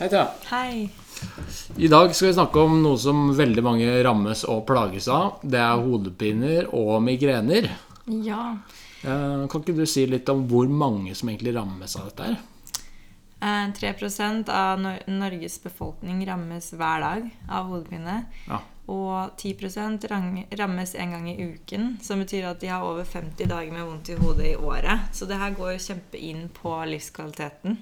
Hei, 0.00 0.08
Thea. 0.08 0.28
Hei. 0.50 0.88
I 1.76 1.88
dag 1.92 2.14
skal 2.14 2.28
vi 2.30 2.34
snakke 2.34 2.60
om 2.64 2.78
noe 2.82 2.96
som 2.98 3.26
veldig 3.36 3.62
mange 3.66 3.88
rammes 4.04 4.46
og 4.48 4.62
plages 4.68 5.08
av. 5.12 5.42
Det 5.42 5.60
er 5.60 5.82
hodepiner 5.84 6.70
og 6.72 7.02
migrener. 7.04 7.66
Ja. 8.24 8.44
Eh, 9.04 9.42
Kan 9.52 9.60
ikke 9.60 9.74
du 9.76 9.84
si 9.88 10.06
litt 10.08 10.28
om 10.32 10.46
hvor 10.48 10.68
mange 10.72 11.12
som 11.14 11.28
egentlig 11.28 11.52
rammes 11.56 11.96
av 12.00 12.08
dette 12.08 12.30
her? 12.30 12.38
Eh, 13.40 13.72
3 13.76 14.48
av 14.48 14.80
Norges 15.08 15.58
befolkning 15.62 16.24
rammes 16.28 16.70
hver 16.72 17.00
dag 17.04 17.28
av 17.50 17.68
hodepine. 17.68 18.24
Ja. 18.48 18.60
Og 18.88 19.36
10 19.36 20.08
rang- 20.08 20.46
rammes 20.58 20.94
en 20.94 21.10
gang 21.12 21.28
i 21.28 21.36
uken, 21.52 21.98
som 22.02 22.18
betyr 22.24 22.48
at 22.50 22.60
de 22.60 22.68
har 22.72 22.82
over 22.82 23.04
50 23.04 23.44
dager 23.46 23.70
med 23.72 23.84
vondt 23.84 24.08
i 24.08 24.16
hodet 24.16 24.46
i 24.46 24.56
året. 24.56 25.12
Så 25.12 25.26
det 25.28 25.36
her 25.36 25.50
går 25.50 25.76
kjempe 25.78 26.16
inn 26.18 26.48
på 26.48 26.72
livskvaliteten. 26.88 27.76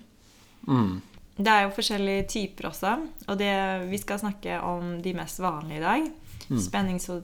Mm. 0.66 1.00
Det 1.38 1.46
er 1.52 1.62
jo 1.68 1.74
forskjellige 1.76 2.24
typer 2.32 2.66
også, 2.72 2.96
og 3.28 3.38
det, 3.38 3.52
vi 3.92 3.98
skal 4.02 4.18
snakke 4.18 4.56
om 4.66 4.96
de 5.02 5.12
mest 5.14 5.38
vanlige 5.38 5.78
i 5.78 5.84
dag. 5.84 6.08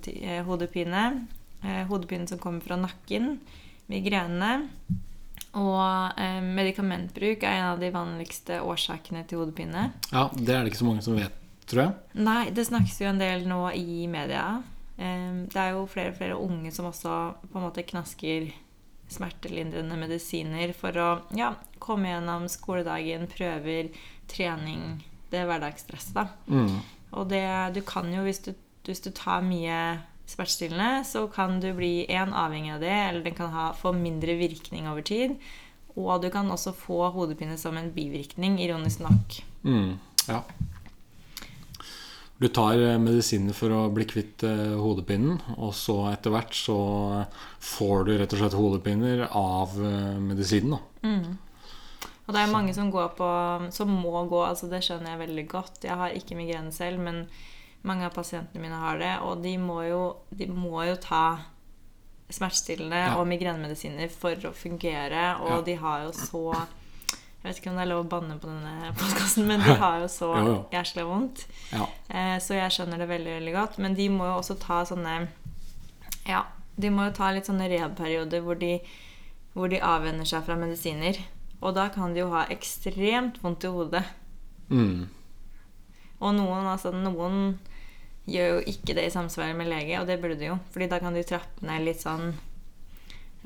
Spenningshodepine, 0.05 1.27
eh, 1.65 1.85
hodepine 1.89 2.29
som 2.29 2.39
kommer 2.39 2.61
fra 2.61 2.77
nakken, 2.77 3.41
migrene. 3.91 4.69
Og 5.55 6.19
eh, 6.19 6.41
medikamentbruk 6.43 7.43
er 7.47 7.61
en 7.61 7.69
av 7.75 7.81
de 7.83 7.91
vanligste 7.95 8.61
årsakene 8.63 9.25
til 9.27 9.39
hodepine. 9.39 9.93
ja, 10.13 10.29
det 10.35 10.55
er 10.55 10.63
det 10.65 10.73
ikke 10.73 10.83
så 10.83 10.89
mange 10.89 11.03
som 11.07 11.15
vet, 11.19 11.35
tror 11.71 11.83
jeg. 11.85 11.95
Nei, 12.27 12.51
det 12.51 12.67
snakkes 12.67 13.01
jo 13.01 13.11
en 13.13 13.21
del 13.23 13.47
nå 13.49 13.61
i 13.75 14.07
media. 14.11 14.63
Eh, 14.99 15.47
Det 15.51 15.57
er 15.57 15.71
jo 15.75 15.87
flere 15.87 16.11
og 16.11 16.17
flere 16.19 16.39
unge 16.39 16.73
som 16.73 16.87
også 16.91 17.35
på 17.53 17.59
en 17.59 17.67
måte 17.69 17.83
knasker 17.87 18.51
smertelindrende 19.15 19.99
medisiner 19.99 20.75
for 20.77 20.99
å 21.01 21.09
ja, 21.39 21.55
komme 21.83 22.11
gjennom 22.11 22.49
skoledagen, 22.53 23.29
prøver, 23.31 23.93
trening, 24.31 25.03
det 25.33 25.45
hverdagsstresset. 25.49 26.17
da. 26.17 26.29
Mm. 26.51 26.81
Og 27.15 27.31
det, 27.31 27.47
du 27.77 27.81
kan 27.87 28.11
jo, 28.13 28.25
hvis 28.27 28.43
du, 28.47 28.53
hvis 28.87 29.03
du 29.05 29.11
tar 29.15 29.45
mye 29.47 29.79
smertestillende, 30.27 31.05
så 31.07 31.27
kan 31.33 31.61
du 31.61 31.71
bli 31.77 32.07
en 32.13 32.33
avhengig 32.35 32.75
av 32.75 32.83
det, 32.85 32.95
eller 33.09 33.25
den 33.27 33.37
kan 33.37 33.53
ha, 33.55 33.69
få 33.77 33.93
mindre 33.97 34.37
virkning 34.41 34.89
over 34.91 35.05
tid. 35.05 35.37
Og 35.95 36.25
du 36.25 36.31
kan 36.35 36.51
også 36.51 36.75
få 36.75 37.07
hodepine 37.15 37.57
som 37.61 37.77
en 37.79 37.93
bivirkning, 37.95 38.59
ironisk 38.63 39.05
nok. 39.05 39.41
Mm. 39.63 39.95
Ja. 40.27 40.41
Du 42.45 42.51
tar 42.53 42.77
eh, 42.77 42.99
medisiner 43.01 43.57
for 43.57 43.73
å 43.73 43.87
bli 43.95 44.05
kvitt 44.05 44.43
eh, 44.45 44.75
hodepinen, 44.77 45.39
og 45.57 45.71
så 45.73 45.95
etter 46.11 46.35
hvert 46.35 46.53
så 46.59 46.75
får 47.65 48.05
du 48.05 48.11
rett 48.21 48.35
og 48.37 48.43
slett 48.43 48.57
hodepiner 48.59 49.23
av 49.31 49.73
eh, 49.81 50.19
medisinen. 50.21 50.75
da. 50.77 51.39
Og 52.27 52.33
det 52.37 52.43
er 52.43 52.53
mange 52.53 52.73
som 52.77 52.89
går 52.93 53.11
på 53.19 53.27
Som 53.73 53.91
må 54.01 54.23
gå, 54.29 54.39
altså 54.45 54.69
det 54.69 54.83
skjønner 54.85 55.15
jeg 55.15 55.23
veldig 55.27 55.47
godt. 55.53 55.83
Jeg 55.89 55.97
har 56.01 56.13
ikke 56.17 56.37
migrene 56.37 56.73
selv, 56.73 57.01
men 57.05 57.25
mange 57.85 58.05
av 58.09 58.15
pasientene 58.17 58.61
mine 58.65 58.79
har 58.81 59.01
det. 59.01 59.15
Og 59.25 59.41
de 59.45 59.57
må 59.61 59.83
jo, 59.89 60.03
de 60.33 60.47
må 60.53 60.85
jo 60.89 60.95
ta 61.01 61.25
smertestillende 62.33 62.97
Ja. 63.07 63.17
og 63.21 63.27
migrenemedisiner 63.29 64.09
for 64.13 64.37
å 64.49 64.53
fungere. 64.57 65.35
Og 65.41 65.51
Ja. 65.51 65.61
de 65.63 65.75
har 65.81 66.05
jo 66.07 66.13
så 66.17 66.45
Jeg 67.45 67.51
vet 67.51 67.59
ikke 67.61 67.73
om 67.75 67.77
det 67.77 67.83
er 67.85 67.89
lov 67.91 68.07
å 68.07 68.09
banne 68.09 68.35
på 68.41 68.49
denne 68.49 68.91
podkasten, 68.97 69.45
men 69.45 69.61
de 69.61 69.75
har 69.77 69.99
jo 70.01 70.07
så 70.09 70.31
jæsla 70.73 71.03
vondt. 71.05 71.43
Ja. 71.75 71.85
Eh, 72.09 72.39
så 72.41 72.57
jeg 72.57 72.73
skjønner 72.73 73.03
det 73.03 73.09
veldig, 73.11 73.35
veldig 73.37 73.53
godt. 73.53 73.77
Men 73.85 73.97
de 73.99 74.07
må 74.09 74.31
jo 74.31 74.39
også 74.39 74.57
ta 74.63 74.79
sånne 74.89 75.27
Ja, 76.25 76.47
de 76.81 76.89
må 76.89 77.05
jo 77.05 77.13
ta 77.19 77.29
litt 77.37 77.51
sånne 77.51 77.69
rehab-perioder 77.69 78.41
hvor 78.47 78.57
de, 78.57 78.79
hvor 79.53 79.69
de 79.69 79.83
avvenner 79.85 80.25
seg 80.25 80.49
fra 80.49 80.57
medisiner. 80.57 81.21
Og 81.61 81.77
da 81.77 81.91
kan 81.93 82.17
de 82.17 82.25
jo 82.25 82.33
ha 82.33 82.47
ekstremt 82.49 83.43
vondt 83.45 83.69
i 83.69 83.77
hodet. 83.77 84.07
Mm. 84.73 85.05
Og 86.25 86.37
noen, 86.41 86.65
altså, 86.73 86.97
noen 86.97 87.59
gjør 88.25 88.55
jo 88.55 88.69
ikke 88.73 88.97
det 88.97 89.11
i 89.11 89.13
samsvar 89.13 89.53
med 89.53 89.69
lege, 89.69 90.01
og 90.01 90.09
det 90.09 90.17
burde 90.23 90.41
de 90.41 90.49
jo. 90.49 90.61
Fordi 90.73 90.89
da 90.89 91.05
kan 91.05 91.13
de 91.13 91.29
trappe 91.29 91.69
ned 91.69 91.85
litt 91.85 92.01
sånn 92.01 92.31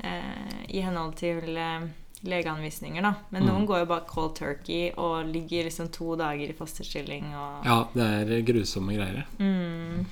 eh, 0.07 0.61
i 0.71 0.87
henhold 0.87 1.19
til 1.19 1.51
eh, 1.59 1.89
legeanvisninger, 2.27 3.03
da. 3.05 3.13
Men 3.29 3.45
noen 3.47 3.67
går 3.69 3.83
jo 3.83 3.89
bare 3.91 4.07
cold 4.09 4.33
turkey 4.39 4.89
og 4.97 5.29
ligger 5.31 5.69
liksom 5.69 5.91
to 5.95 6.15
dager 6.19 6.51
i 6.51 6.57
fosterstilling 6.57 7.29
og 7.31 7.69
ja, 7.69 7.77
det 7.93 8.09
er 8.17 8.47
grusomme 8.47 8.97
greier. 8.97 9.23
mm, 9.39 10.03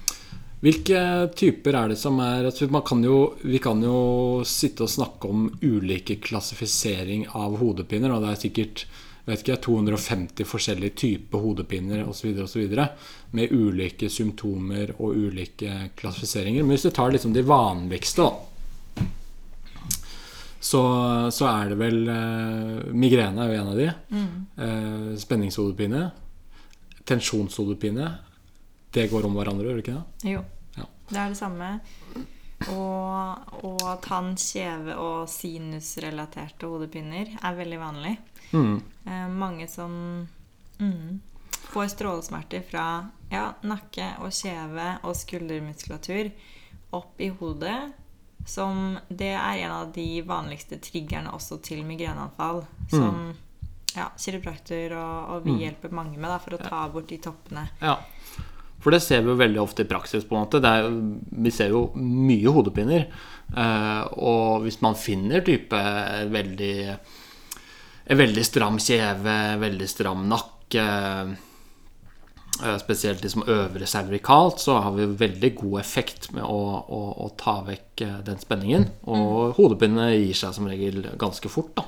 Hvilke 0.63 1.01
typer 1.37 1.75
er 1.77 1.91
det 1.91 1.99
som 2.01 2.17
er 2.23 2.47
altså 2.49 2.65
man 2.73 2.81
kan 2.81 3.03
jo, 3.05 3.35
Vi 3.43 3.59
kan 3.61 3.81
jo 3.83 4.41
sitte 4.47 4.87
og 4.87 4.89
snakke 4.89 5.29
om 5.29 5.51
ulike 5.61 6.17
klassifisering 6.23 7.27
av 7.37 7.59
hodepiner. 7.61 8.15
Og 8.15 8.23
det 8.23 8.31
er 8.31 8.41
sikkert 8.47 8.87
vet 9.27 9.43
ikke, 9.43 9.59
250 9.67 10.47
forskjellige 10.47 10.95
typer 10.97 11.43
hodepiner 11.43 12.07
osv. 12.07 12.33
Med 13.37 13.51
ulike 13.53 14.09
symptomer 14.09 14.95
og 14.97 15.13
ulike 15.27 15.91
klassifiseringer. 15.99 16.63
Men 16.63 16.73
hvis 16.73 16.87
du 16.87 16.93
tar 16.95 17.11
liksom 17.13 17.35
de 17.35 17.43
vanligste, 17.45 18.25
da, 18.25 18.56
så, 20.59 20.81
så 21.33 21.47
er 21.49 21.71
det 21.71 21.77
vel 21.79 22.07
eh, 22.09 22.93
Migrene 22.97 23.43
er 23.43 23.51
jo 23.53 23.59
en 23.61 23.71
av 23.73 23.77
de. 23.77 23.89
Eh, 24.57 25.11
spenningshodepine. 25.21 26.07
Tensjonshodepine. 27.07 28.09
Det 28.91 29.07
går 29.11 29.27
om 29.27 29.37
hverandre, 29.37 29.67
gjør 29.67 29.79
det 29.79 29.85
ikke 29.85 29.99
det? 29.99 30.31
Jo. 30.33 30.41
Ja. 30.77 30.87
Det 31.11 31.21
er 31.21 31.33
det 31.33 31.39
samme. 31.39 31.69
Og, 32.73 33.53
og 33.67 33.85
tann-, 34.01 34.33
kjeve- 34.39 34.97
og 34.97 35.29
sinusrelaterte 35.29 36.69
hodepiner 36.69 37.35
er 37.37 37.59
veldig 37.59 37.79
vanlig. 37.81 38.15
Mm. 38.51 38.79
Eh, 39.05 39.27
mange 39.29 39.67
som 39.69 39.93
mm, 40.79 41.19
får 41.69 41.93
strålesmerter 41.93 42.65
fra 42.65 42.87
ja, 43.29 43.51
nakke 43.67 44.15
og 44.23 44.33
kjeve 44.33 44.95
og 45.05 45.15
skuldermuskulatur 45.19 46.31
opp 46.97 47.21
i 47.21 47.29
hodet. 47.39 47.77
Som 48.47 48.97
det 49.09 49.33
er 49.35 49.65
en 49.65 49.73
av 49.75 49.91
de 49.95 50.21
vanligste 50.25 50.79
triggerne 50.79 51.33
også 51.35 51.59
til 51.65 51.83
migreneanfall. 51.87 52.63
Som 52.93 53.33
ja, 53.97 54.11
kiropraktor 54.19 54.93
og, 54.95 55.33
og 55.33 55.47
vi 55.47 55.57
hjelper 55.63 55.93
mange 55.95 56.19
med 56.19 56.29
da, 56.29 56.37
for 56.39 56.55
å 56.55 56.61
ta 56.61 56.85
bort 56.91 57.09
de 57.11 57.19
toppene. 57.21 57.65
Ja. 57.81 57.97
For 58.83 58.93
det 58.93 59.01
ser 59.03 59.23
vi 59.25 59.33
jo 59.33 59.39
veldig 59.39 59.59
ofte 59.59 59.83
i 59.83 59.89
praksis. 59.89 60.23
på 60.23 60.35
en 60.35 60.45
måte 60.45 60.61
det 60.63 60.69
er, 60.69 60.87
Vi 61.43 61.51
ser 61.51 61.73
jo 61.73 61.87
mye 61.97 62.53
hodepiner. 62.53 63.07
Eh, 63.51 64.03
og 64.21 64.63
hvis 64.63 64.79
man 64.83 64.95
finner 64.99 65.41
type 65.41 65.79
veldig 66.31 66.75
En 68.07 68.19
veldig 68.19 68.43
stram 68.45 68.77
kjeve, 68.79 69.35
veldig 69.59 69.87
stram 69.91 70.27
nakke 70.31 70.83
eh, 72.63 73.13
de 73.21 73.29
som 73.29 73.43
øver 73.47 73.85
cervikalt, 73.85 74.59
så 74.59 74.79
har 74.81 74.91
vi 74.95 75.05
veldig 75.05 75.53
god 75.55 75.79
effekt 75.79 76.31
med 76.33 76.43
å, 76.43 76.59
å, 76.87 77.01
å 77.25 77.29
ta 77.39 77.61
vekk 77.67 78.03
eh, 78.05 78.19
den 78.27 78.39
spenningen. 78.41 78.87
Og 79.07 79.57
hodepine 79.57 80.09
gir 80.15 80.37
seg 80.37 80.55
som 80.55 80.67
regel 80.69 81.05
ganske 81.19 81.49
fort, 81.49 81.73
da. 81.77 81.85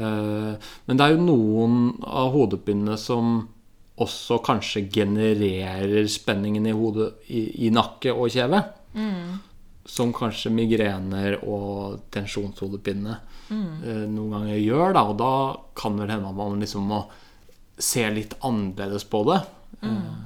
Eh, 0.00 0.70
Men 0.86 0.98
det 0.98 1.06
er 1.06 1.16
jo 1.16 1.26
noen 1.26 1.80
av 2.06 2.32
hodepinene 2.34 2.98
som 3.00 3.48
også 4.00 4.40
kanskje 4.44 4.86
genererer 4.88 6.06
spenningen 6.08 6.66
i 6.66 6.76
hodet, 6.76 7.12
i, 7.28 7.66
i 7.66 7.72
nakke 7.74 8.14
og 8.14 8.32
kjeve. 8.32 8.62
Som 9.90 10.14
kanskje 10.16 10.52
migrener 10.54 11.36
og 11.42 12.06
tensjonshodepine 12.14 13.18
mm. 13.50 14.06
noen 14.08 14.32
ganger 14.36 14.56
gjør. 14.56 14.94
Da, 14.96 15.02
og 15.10 15.18
da 15.20 15.32
kan 15.76 16.00
vel 16.00 16.12
hende 16.14 16.30
at 16.30 16.38
man 16.38 16.56
liksom 16.62 16.88
må 16.88 17.02
se 17.80 18.04
litt 18.12 18.36
annerledes 18.46 19.04
på 19.10 19.24
det. 19.28 19.40
Eh, 19.82 20.16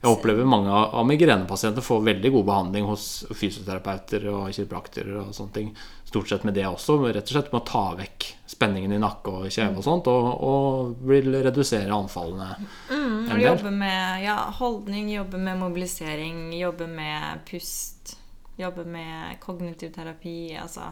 Jeg 0.00 0.08
opplever 0.16 0.46
mange 0.48 0.72
av 0.72 1.04
migrenepasientene 1.04 1.10
migrenepasienter 1.10 1.84
får 1.84 2.04
veldig 2.06 2.30
god 2.32 2.44
behandling 2.48 2.86
hos 2.88 3.02
fysioterapeuter 3.36 4.22
og 4.32 4.46
kiropraktorer 4.56 5.18
og 5.20 5.34
sånne 5.36 5.52
ting. 5.52 5.74
Stort 6.08 6.30
sett 6.30 6.46
med 6.48 6.54
det 6.56 6.64
også, 6.64 6.96
rett 7.04 7.28
og 7.28 7.34
slett 7.34 7.52
med 7.52 7.60
å 7.60 7.66
ta 7.68 7.82
vekk 7.98 8.28
spenningen 8.48 8.94
i 8.96 8.98
nakke 9.02 9.34
og 9.42 9.52
kjeve 9.52 9.76
og 9.76 9.84
sånt, 9.84 10.08
og, 10.08 10.30
og 10.40 11.04
vil 11.06 11.28
redusere 11.44 11.92
anfallene 11.92 12.48
Mm, 12.88 13.28
Og 13.30 13.42
jobbe 13.44 13.70
med 13.76 14.24
ja, 14.24 14.38
holdning, 14.56 15.10
jobbe 15.12 15.38
med 15.38 15.60
mobilisering, 15.60 16.48
jobbe 16.56 16.86
med 16.88 17.44
pust, 17.50 18.16
jobbe 18.56 18.84
med 18.88 19.36
kognitiv 19.44 19.92
terapi. 19.94 20.56
Altså, 20.56 20.88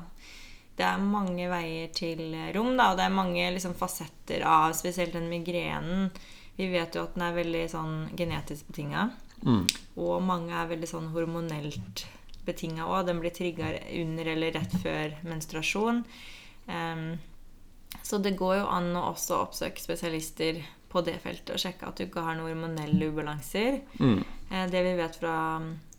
det 0.77 0.85
er 0.85 1.01
mange 1.03 1.49
veier 1.51 1.89
til 1.97 2.37
rom, 2.55 2.77
da, 2.77 2.93
og 2.93 3.01
det 3.01 3.09
er 3.09 3.17
mange 3.17 3.49
liksom, 3.57 3.73
fasetter 3.75 4.45
av 4.47 4.77
spesielt 4.77 5.17
den 5.17 5.31
migrenen. 5.33 6.11
Vi 6.59 6.69
vet 6.73 6.97
jo 6.97 7.07
at 7.07 7.15
den 7.15 7.25
er 7.29 7.37
veldig 7.39 7.65
sånn 7.71 7.97
genetisk 8.19 8.69
betinga. 8.71 9.09
Mm. 9.47 9.65
Og 10.03 10.23
mange 10.27 10.55
er 10.59 10.71
veldig 10.73 10.91
sånn 10.91 11.13
hormonelt 11.15 12.05
betinga 12.49 12.89
òg. 12.89 13.07
Den 13.09 13.23
blir 13.23 13.35
trigga 13.35 13.71
under 14.01 14.33
eller 14.35 14.57
rett 14.59 14.75
før 14.83 15.15
menstruasjon. 15.29 16.03
Um, 16.67 17.05
så 18.03 18.19
det 18.21 18.37
går 18.39 18.59
jo 18.61 18.67
an 18.73 18.91
å 18.99 19.07
også 19.13 19.39
oppsøke 19.45 19.81
spesialister 19.81 20.61
på 20.89 21.03
det 21.05 21.19
feltet 21.23 21.53
og 21.53 21.61
sjekke 21.61 21.89
at 21.89 21.99
du 21.99 22.07
ikke 22.07 22.25
har 22.25 22.37
noen 22.39 22.55
hormonelle 22.55 23.11
ubalanser. 23.13 23.83
Mm. 24.01 24.23
Eh, 24.49 24.67
Det 24.71 24.83
vi 24.85 24.95
vet 24.97 25.19
fra, 25.21 25.35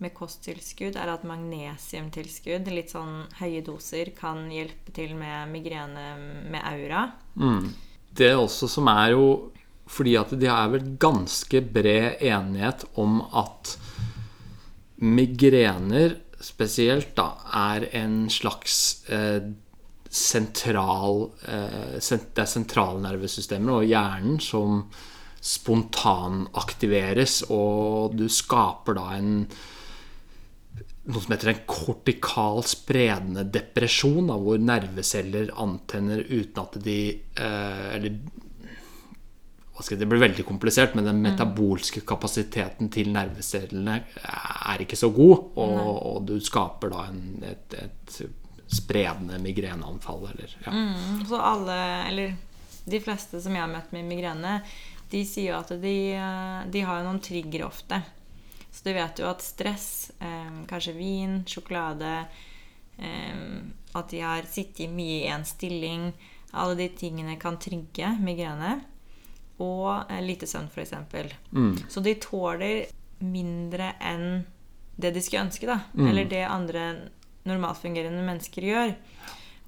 med 0.01 0.13
kosttilskudd, 0.17 0.97
er 0.97 1.11
at 1.13 1.25
magnesiumtilskudd, 1.29 2.71
litt 2.73 2.95
sånn 2.95 3.27
høye 3.39 3.61
doser, 3.65 4.09
kan 4.17 4.47
hjelpe 4.51 4.93
til 4.95 5.13
med 5.15 5.53
migrene 5.53 6.07
med 6.49 6.65
aura. 6.65 7.11
Mm. 7.37 7.69
Det 8.17 8.33
også 8.33 8.67
som 8.67 8.89
er 8.89 9.13
jo 9.13 9.51
fordi 9.89 10.13
at 10.19 10.33
det 10.37 10.49
er 10.53 10.73
vel 10.73 10.91
ganske 11.01 11.61
bred 11.73 12.21
enighet 12.21 12.85
om 13.01 13.21
at 13.33 13.77
migrener 15.01 16.19
spesielt 16.39 17.15
da 17.17 17.33
er 17.55 17.87
en 17.99 18.29
slags 18.31 19.05
eh, 19.11 19.41
sentral 20.09 21.31
eh, 21.45 21.99
Det 21.99 22.41
er 22.41 22.49
sentralnervesystemet 22.49 23.75
og 23.75 23.85
hjernen 23.85 24.39
som 24.41 24.83
spontanaktiveres, 25.39 27.43
og 27.47 28.15
du 28.19 28.27
skaper 28.27 28.97
da 28.97 29.05
en 29.15 29.45
noe 31.09 31.23
som 31.23 31.33
heter 31.33 31.53
en 31.53 31.61
kortikal 31.69 32.59
spredende 32.67 33.45
depresjon, 33.49 34.27
da, 34.29 34.35
hvor 34.37 34.59
nerveceller 34.61 35.49
antenner 35.57 36.19
uten 36.27 36.59
at 36.61 36.77
de 36.83 36.99
eh, 37.15 37.95
Eller 37.95 38.19
det 39.87 40.07
blir 40.09 40.21
veldig 40.21 40.43
komplisert, 40.45 40.95
men 40.97 41.07
den 41.07 41.21
metabolske 41.23 42.03
kapasiteten 42.07 42.91
til 42.91 43.13
nervecellene 43.15 43.95
er 44.19 44.83
ikke 44.83 44.99
så 44.99 45.09
god, 45.15 45.55
og, 45.55 45.89
og 46.11 46.21
du 46.27 46.35
skaper 46.43 46.91
da 46.93 47.07
en, 47.09 47.23
et, 47.47 47.77
et 47.79 48.19
spredende 48.69 49.39
migreneanfall, 49.41 50.27
eller 50.33 50.55
ja. 50.65 50.73
Mm, 50.73 51.25
så 51.29 51.41
alle, 51.41 51.79
eller 52.11 52.35
de 52.89 53.01
fleste 53.01 53.41
som 53.41 53.55
jeg 53.55 53.63
har 53.63 53.71
møtt 53.71 53.91
med 53.95 54.07
migrene, 54.09 54.59
de 55.09 55.23
sier 55.25 55.53
jo 55.53 55.59
at 55.59 55.73
de, 55.81 55.97
eh, 56.13 56.69
de 56.69 56.85
har 56.85 57.03
noen 57.05 57.21
trigger 57.23 57.65
ofte. 57.65 58.01
Så 58.69 58.85
du 58.85 58.93
vet 58.93 59.19
jo 59.19 59.25
at 59.29 59.41
stress, 59.41 60.11
eh, 60.21 60.61
kanskje 60.69 60.93
vin, 60.93 61.43
sjokolade 61.45 62.27
eh, 62.99 63.37
At 63.97 64.11
de 64.11 64.19
har 64.21 64.45
sittet 64.45 64.91
mye 64.93 65.23
i 65.23 65.31
en 65.33 65.45
stilling. 65.45 66.11
Alle 66.53 66.75
de 66.75 66.89
tingene 66.93 67.39
kan 67.41 67.57
trigge 67.57 68.11
migrene. 68.21 68.83
Og 69.59 69.89
eh, 70.05 70.21
lite 70.23 70.47
søvn, 70.47 70.69
f.eks. 70.71 70.95
Mm. 71.51 71.75
Så 71.91 72.03
de 72.03 72.15
tåler 72.21 72.87
mindre 73.19 73.93
enn 73.99 74.45
det 74.99 75.13
de 75.15 75.23
skulle 75.23 75.47
ønske, 75.47 75.67
da. 75.67 75.81
Mm. 75.93 76.07
Eller 76.07 76.29
det 76.31 76.45
andre 76.47 76.85
normalfungerende 77.47 78.23
mennesker 78.23 78.67
gjør. 78.67 78.93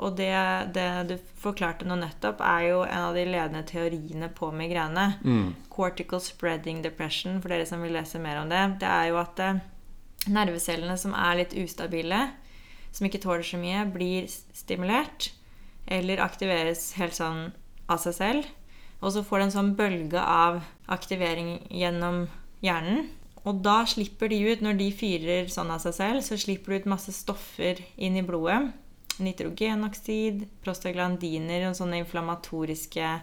Og 0.02 0.16
det, 0.18 0.34
det 0.74 0.88
du 1.12 1.16
forklarte 1.44 1.86
nå 1.86 1.96
nettopp, 2.00 2.42
er 2.42 2.68
jo 2.72 2.80
en 2.88 3.08
av 3.12 3.18
de 3.18 3.26
ledende 3.28 3.62
teoriene 3.70 4.32
på 4.34 4.50
migrene. 4.56 5.12
Mm. 5.22 5.52
Cortical 5.72 6.24
spreading 6.24 6.82
depression, 6.82 7.38
for 7.42 7.54
dere 7.54 7.68
som 7.70 7.84
vil 7.86 7.94
lese 7.96 8.22
mer 8.22 8.42
om 8.42 8.50
det. 8.50 8.64
Det 8.82 8.90
er 8.90 9.12
jo 9.12 9.20
at 9.22 9.44
eh, 9.46 9.62
nervecellene 10.32 10.98
som 10.98 11.14
er 11.18 11.44
litt 11.44 11.54
ustabile, 11.58 12.24
som 12.92 13.08
ikke 13.08 13.22
tåler 13.24 13.46
så 13.46 13.62
mye, 13.62 13.86
blir 13.94 14.26
stimulert. 14.58 15.32
Eller 15.92 16.24
aktiveres 16.24 16.92
helt 16.98 17.18
sånn 17.18 17.52
av 17.92 18.02
seg 18.02 18.18
selv. 18.18 18.50
Og 19.02 19.14
så 19.16 19.24
får 19.26 19.40
det 19.42 19.48
en 19.48 19.56
sånn 19.56 19.74
bølge 19.78 20.22
av 20.22 20.62
aktivering 20.92 21.56
gjennom 21.74 22.28
hjernen. 22.62 23.10
Og 23.42 23.64
da 23.66 23.82
slipper 23.90 24.30
de 24.30 24.38
ut, 24.52 24.62
når 24.62 24.78
de 24.78 24.92
fyrer 24.94 25.48
sånn 25.50 25.72
av 25.74 25.82
seg 25.82 25.96
selv, 25.98 26.22
så 26.26 26.38
slipper 26.38 26.76
de 26.76 26.84
ut 26.84 26.92
masse 26.94 27.14
stoffer 27.16 27.82
inn 27.98 28.20
i 28.20 28.26
blodet. 28.26 28.70
Nitrogenoksid, 29.22 30.46
prostaglandiner 30.62 31.66
og 31.70 31.78
sånne 31.78 32.04
inflammatoriske 32.04 33.16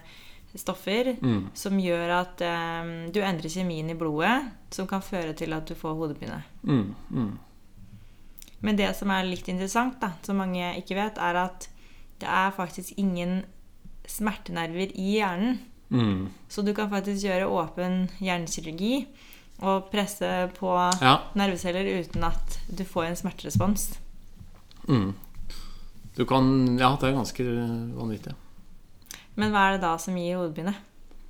stoffer 0.57 1.13
Mm. 1.21 1.49
som 1.53 1.77
gjør 1.79 2.09
at 2.09 2.41
um, 2.41 3.11
du 3.13 3.21
endrer 3.21 3.49
kjemien 3.49 3.89
i 3.89 3.95
blodet, 3.95 4.49
som 4.73 4.87
kan 4.87 5.01
føre 5.01 5.33
til 5.37 5.53
at 5.53 5.67
du 5.67 5.75
får 5.75 5.93
hodepine. 5.95 6.41
Mm. 6.63 6.95
Mm. 7.11 7.37
Men 8.59 8.75
det 8.75 8.95
som 8.97 9.11
er 9.11 9.23
litt 9.23 9.47
interessant, 9.47 9.99
da, 10.01 10.13
som 10.25 10.41
mange 10.41 10.73
ikke 10.81 10.97
vet, 10.97 11.17
er 11.17 11.35
at 11.35 11.69
det 12.19 12.27
er 12.27 12.51
faktisk 12.51 12.97
ingen 12.97 13.45
smertenerver 14.09 14.91
i 14.97 15.19
hjernen. 15.19 15.59
Mm. 15.91 16.27
Så 16.49 16.61
du 16.65 16.73
kan 16.77 16.89
faktisk 16.91 17.23
gjøre 17.25 17.47
åpen 17.49 18.09
hjernekirurgi 18.21 19.07
og 19.61 19.89
presse 19.91 20.27
på 20.59 20.69
Ja. 21.01 21.15
nerveceller 21.35 21.99
uten 21.99 22.23
at 22.23 22.59
du 22.69 22.83
får 22.85 23.05
en 23.09 23.15
smerterespons. 23.15 23.97
Mm. 24.87 25.13
Du 26.15 26.25
kan 26.25 26.77
Ja, 26.77 26.95
det 26.99 27.09
er 27.09 27.17
ganske 27.17 27.43
vanvittig. 27.95 28.33
Men 29.35 29.51
hva 29.51 29.67
er 29.69 29.71
det 29.77 29.81
da 29.81 29.97
som 29.97 30.15
gir 30.15 30.37
hodepine? 30.37 30.75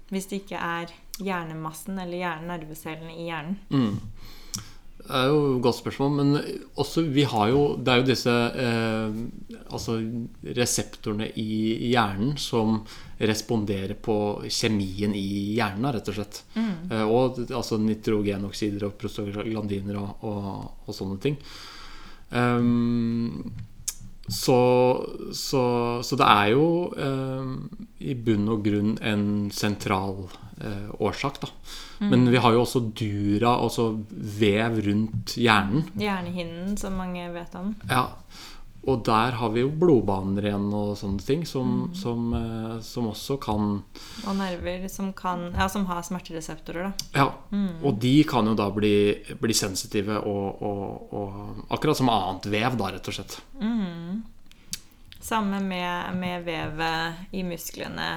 Hvis 0.10 0.26
det 0.30 0.42
ikke 0.44 0.58
er 0.58 0.88
hjernemassen 1.20 2.00
eller 2.00 2.18
hjernenervecellene 2.18 3.14
i 3.16 3.28
hjernen. 3.30 3.58
Mm. 3.70 4.00
Det 5.10 5.18
er 5.18 5.32
jo 5.32 5.38
et 5.56 5.62
godt 5.66 5.80
spørsmål, 5.80 6.12
men 6.20 6.36
også 6.78 7.02
vi 7.10 7.24
har 7.26 7.50
jo 7.50 7.62
Det 7.82 7.90
er 7.90 8.02
jo 8.02 8.06
disse 8.06 8.34
eh, 8.62 9.16
altså 9.74 9.96
reseptorene 10.58 11.32
i 11.42 11.90
hjernen 11.90 12.36
som 12.38 12.84
responderer 13.20 13.98
på 13.98 14.16
kjemien 14.46 15.16
i 15.18 15.56
hjernen, 15.58 15.90
rett 15.96 16.12
og 16.14 16.20
slett. 16.20 16.44
Eh, 16.92 17.04
og 17.04 17.42
altså 17.50 17.80
nitrogenoksider 17.82 18.86
og 18.86 18.94
prostaglandiner 19.02 19.98
og, 19.98 20.30
og, 20.30 20.54
og 20.86 20.96
sånne 20.96 21.18
ting. 21.26 21.42
Um, 22.30 23.50
så, 24.30 24.60
så, 25.34 25.64
så 26.06 26.18
det 26.22 26.30
er 26.30 26.52
jo 26.54 26.66
eh, 26.94 27.54
i 28.06 28.14
bunn 28.14 28.46
og 28.54 28.62
grunn 28.68 28.94
en 29.02 29.26
sentral 29.50 30.28
årsak, 31.00 31.40
da. 31.42 31.50
Men 32.00 32.28
vi 32.32 32.38
har 32.38 32.56
jo 32.56 32.64
også 32.64 32.82
dura, 32.96 33.56
altså 33.60 33.92
vev 34.10 34.80
rundt 34.86 35.36
hjernen. 35.40 35.86
Hjernehinnen, 36.00 36.78
som 36.80 36.96
mange 37.00 37.28
vet 37.34 37.56
om. 37.60 37.74
Ja. 37.90 38.08
Og 38.88 39.04
der 39.06 39.36
har 39.36 39.52
vi 39.52 39.62
jo 39.62 39.72
blodbaner 39.76 40.46
igjen 40.48 40.70
og 40.74 40.94
sånne 40.98 41.20
ting 41.24 41.44
som, 41.48 41.90
som, 41.98 42.30
eh, 42.34 42.78
som 42.86 43.10
også 43.12 43.36
kan 43.44 43.82
Og 44.24 44.38
nerver 44.40 44.88
som, 44.90 45.12
kan, 45.14 45.50
ja, 45.52 45.68
som 45.70 45.86
har 45.90 46.02
smertereseptorer. 46.08 46.88
da. 46.88 47.20
Ja. 47.20 47.28
Og 47.84 48.00
de 48.00 48.14
kan 48.24 48.48
jo 48.48 48.56
da 48.58 48.70
bli, 48.72 48.94
bli 49.42 49.54
sensitive 49.58 50.22
og, 50.24 50.64
og, 50.64 51.14
og 51.14 51.72
Akkurat 51.76 52.00
som 52.00 52.10
annet 52.14 52.48
vev, 52.50 52.80
da, 52.80 52.92
rett 52.96 53.12
og 53.12 53.20
slett. 53.20 53.38
Samme 55.20 55.60
med, 55.60 56.16
med 56.16 56.48
vevet 56.48 57.36
i 57.36 57.44
musklene 57.46 58.10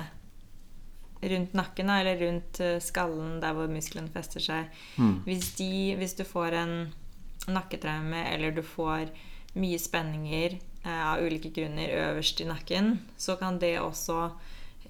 rundt 1.23 1.53
nakken, 1.55 1.91
eller 1.91 2.19
rundt 2.21 2.61
eh, 2.61 2.79
skallen 2.83 3.41
der 3.43 3.55
hvor 3.55 3.69
musklene 3.71 4.11
fester 4.13 4.41
seg. 4.43 4.67
Hvis, 5.27 5.53
de, 5.59 5.95
hvis 6.01 6.15
du 6.19 6.25
får 6.27 6.53
en 6.59 6.75
nakketraume, 7.49 8.25
eller 8.35 8.51
du 8.55 8.63
får 8.63 9.09
mye 9.59 9.79
spenninger 9.79 10.59
eh, 10.85 11.03
av 11.13 11.23
ulike 11.23 11.51
grunner 11.55 11.91
øverst 12.09 12.41
i 12.41 12.49
nakken, 12.49 12.99
så 13.19 13.37
kan 13.41 13.59
det 13.63 13.77
også 13.81 14.31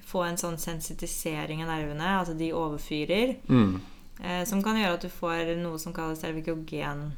få 0.07 0.25
en 0.27 0.37
sånn 0.41 0.59
sensitisering 0.59 1.63
av 1.65 1.71
nervene, 1.71 2.09
altså 2.19 2.35
de 2.39 2.51
overfyrer, 2.53 3.37
Mm. 3.49 3.81
eh, 4.23 4.45
som 4.45 4.63
kan 4.63 4.77
gjøre 4.77 4.95
at 4.99 5.03
du 5.03 5.09
får 5.09 5.57
noe 5.63 5.79
som 5.79 5.93
kalles 5.93 6.21
cervikogen 6.21 7.13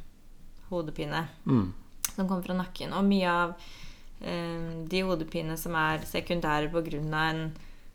hodepine 0.71 1.29
Mm. 1.47 1.73
som 2.15 2.29
kommer 2.29 2.43
fra 2.43 2.55
nakken. 2.55 2.93
Og 2.93 3.05
mye 3.05 3.29
av 3.31 3.55
eh, 4.23 4.85
de 4.89 5.01
hodepinene 5.03 5.57
som 5.59 5.75
er 5.75 5.99
sekundære 6.07 6.71
pga. 6.73 7.31
en, 7.31 7.53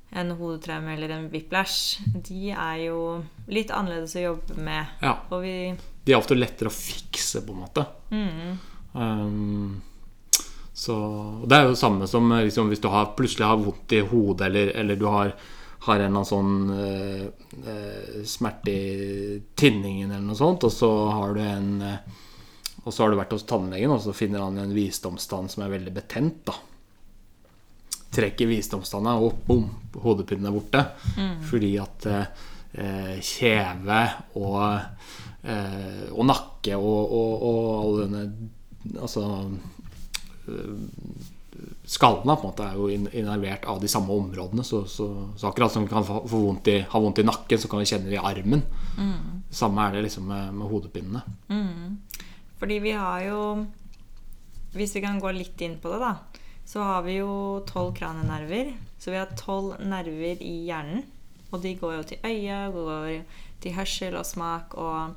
en 0.10 0.32
hodetraume 0.32 0.94
eller 0.94 1.10
en 1.13 1.28
whiplash, 1.30 2.00
de 2.13 2.50
er 2.50 2.86
jo 2.88 3.00
litt 3.51 3.70
annerledes 3.72 4.16
å 4.18 4.25
jobbe 4.25 4.58
med. 4.58 4.98
Ja. 5.04 5.20
De 5.30 6.13
er 6.13 6.18
ofte 6.18 6.38
lettere 6.38 6.72
å 6.72 6.74
fikse, 6.74 7.44
på 7.46 7.54
en 7.54 7.63
måte. 7.68 7.86
mm, 8.10 8.58
Um, 8.94 9.82
så 10.74 10.96
Det 11.46 11.56
er 11.56 11.68
jo 11.68 11.74
det 11.75 11.78
samme 11.78 12.08
som 12.10 12.32
eh, 12.32 12.48
liksom, 12.48 12.72
hvis 12.72 12.82
du 12.82 12.88
har, 12.89 13.12
plutselig 13.13 13.46
har 13.46 13.60
vondt 13.62 13.94
i 13.94 14.00
hodet, 14.01 14.48
eller, 14.48 14.72
eller 14.82 14.96
du 14.96 15.06
har, 15.06 15.36
har 15.86 16.00
en 16.00 16.01
eller 16.01 16.10
annen 16.10 16.25
sånn 16.25 16.72
uh, 16.74 17.28
uh, 17.68 18.24
smerte 18.25 18.74
i 18.74 19.36
tinningen 19.54 20.10
eller 20.10 20.25
noe 20.25 20.39
sånt, 20.39 20.66
og 20.66 20.74
så 20.74 20.89
har 21.13 21.38
du 21.38 21.44
en 21.44 21.70
uh, 21.86 22.18
Og 22.86 22.94
så 22.96 23.04
har 23.04 23.12
du 23.12 23.20
vært 23.20 23.36
hos 23.36 23.46
tannlegen, 23.46 23.92
og 23.92 24.01
så 24.01 24.16
finner 24.16 24.42
han 24.42 24.58
en 24.58 24.74
visdomstann 24.74 25.51
som 25.51 25.68
er 25.68 25.75
veldig 25.75 25.94
betent. 25.94 26.42
da 26.48 26.56
Trekker 28.10 28.50
visdomstanna, 28.50 29.18
og 29.22 29.44
bom, 29.46 29.68
hodepinen 30.01 30.50
er 30.50 30.56
borte. 30.56 30.86
Fordi 31.50 31.74
at 31.82 32.08
eh, 32.10 33.18
kjeve 33.22 34.00
og, 34.42 34.62
eh, 35.44 36.06
og 36.12 36.25
nakke 36.30 36.78
og, 36.78 37.18
og, 37.20 37.44
og 37.50 37.68
all 37.80 38.01
denne 38.04 38.24
Altså 38.96 39.22
øh, 40.48 40.78
Skallene 41.84 42.36
på 42.39 42.46
en 42.46 42.48
måte 42.48 42.63
er 42.63 42.78
jo 42.78 42.86
innervert 42.89 43.66
av 43.68 43.82
de 43.82 43.89
samme 43.92 44.13
områdene. 44.13 44.63
Så, 44.63 44.86
så, 44.88 45.08
så 45.36 45.50
akkurat 45.50 45.74
som 45.74 45.84
vi 45.84 45.92
kan 45.92 46.06
få, 46.08 46.22
vondt 46.30 46.70
i, 46.72 46.78
ha 46.88 47.01
vondt 47.01 47.20
i 47.20 47.25
nakken, 47.28 47.60
så 47.60 47.68
kan 47.68 47.82
vi 47.82 47.89
kjenne 47.89 48.08
det 48.08 48.16
i 48.16 48.22
armen. 48.22 48.62
Samme 49.51 49.88
er 49.89 49.98
det 49.98 50.06
liksom 50.06 50.30
med, 50.30 50.54
med 50.56 50.70
hodepinene. 50.72 51.24
Fordi 52.62 52.78
vi 52.80 52.94
har 52.96 53.25
jo 53.25 53.42
Hvis 54.72 54.96
vi 54.96 55.01
kan 55.01 55.20
gå 55.20 55.32
litt 55.34 55.60
inn 55.66 55.80
på 55.82 55.89
det, 55.92 56.00
da, 56.00 56.13
så 56.70 56.84
har 56.86 57.02
vi 57.02 57.16
jo 57.18 57.64
tolv 57.66 57.96
kranienerver. 57.98 58.76
Så 59.02 59.12
vi 59.12 59.18
har 59.18 59.32
tolv 59.38 59.80
nerver 59.82 60.44
i 60.46 60.68
hjernen. 60.68 61.02
Og 61.50 61.64
de 61.64 61.74
går 61.80 61.96
jo 61.96 62.04
til 62.12 62.26
øyet, 62.26 62.74
går 62.76 63.24
til 63.64 63.74
hørsel 63.74 64.18
og 64.20 64.28
smak 64.30 64.76
og 64.78 65.16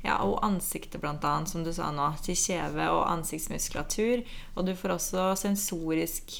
ja, 0.00 0.14
og 0.24 0.38
ansiktet, 0.46 1.00
blant 1.02 1.24
annet, 1.28 1.50
som 1.50 1.64
du 1.66 1.74
sa 1.76 1.90
nå. 1.92 2.08
Til 2.24 2.38
kjeve 2.38 2.88
og 2.94 3.04
ansiktsmuskulatur. 3.12 4.24
Og 4.56 4.64
du 4.64 4.72
får 4.78 4.96
også 4.96 5.26
sensorisk 5.36 6.38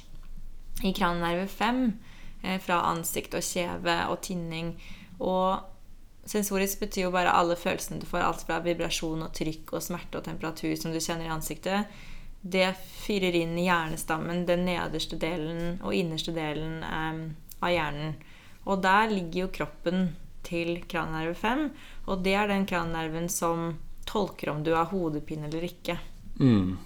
i 0.80 0.94
kranienerve 0.96 1.44
5 1.50 1.82
eh, 2.44 2.60
fra 2.62 2.80
ansikt 2.88 3.34
og 3.34 3.42
kjeve 3.42 3.96
og 4.06 4.20
tinning 4.22 4.76
Og 5.18 5.58
sensorisk 6.28 6.84
betyr 6.84 7.08
jo 7.08 7.10
bare 7.10 7.34
alle 7.34 7.56
følelsene 7.58 7.98
du 8.00 8.06
får, 8.06 8.22
alt 8.22 8.44
fra 8.46 8.60
vibrasjon 8.62 9.26
og 9.26 9.34
trykk 9.34 9.74
og 9.74 9.82
smerte 9.82 10.20
og 10.20 10.24
temperatur 10.24 10.76
som 10.78 10.94
du 10.94 11.00
kjenner 11.02 11.26
i 11.26 11.34
ansiktet. 11.34 11.98
Det 12.40 12.70
fyrer 13.02 13.34
inn 13.34 13.58
i 13.58 13.66
hjernestammen, 13.66 14.44
den 14.46 14.64
nederste 14.68 15.18
delen 15.18 15.80
og 15.82 15.94
innerste 15.94 16.32
delen 16.36 16.82
eh, 16.86 17.20
av 17.60 17.72
hjernen. 17.74 18.14
Og 18.68 18.82
der 18.84 19.10
ligger 19.10 19.46
jo 19.46 19.52
kroppen 19.58 20.10
til 20.46 20.78
krannerve 20.88 21.34
5, 21.34 21.64
og 22.06 22.22
det 22.24 22.34
er 22.38 22.48
den 22.48 22.66
krannerven 22.68 23.28
som 23.32 23.72
tolker 24.08 24.52
om 24.52 24.62
du 24.64 24.72
har 24.76 24.88
hodepine 24.92 25.48
eller 25.48 25.66
ikke. 25.66 25.98
Mm. 26.40 26.78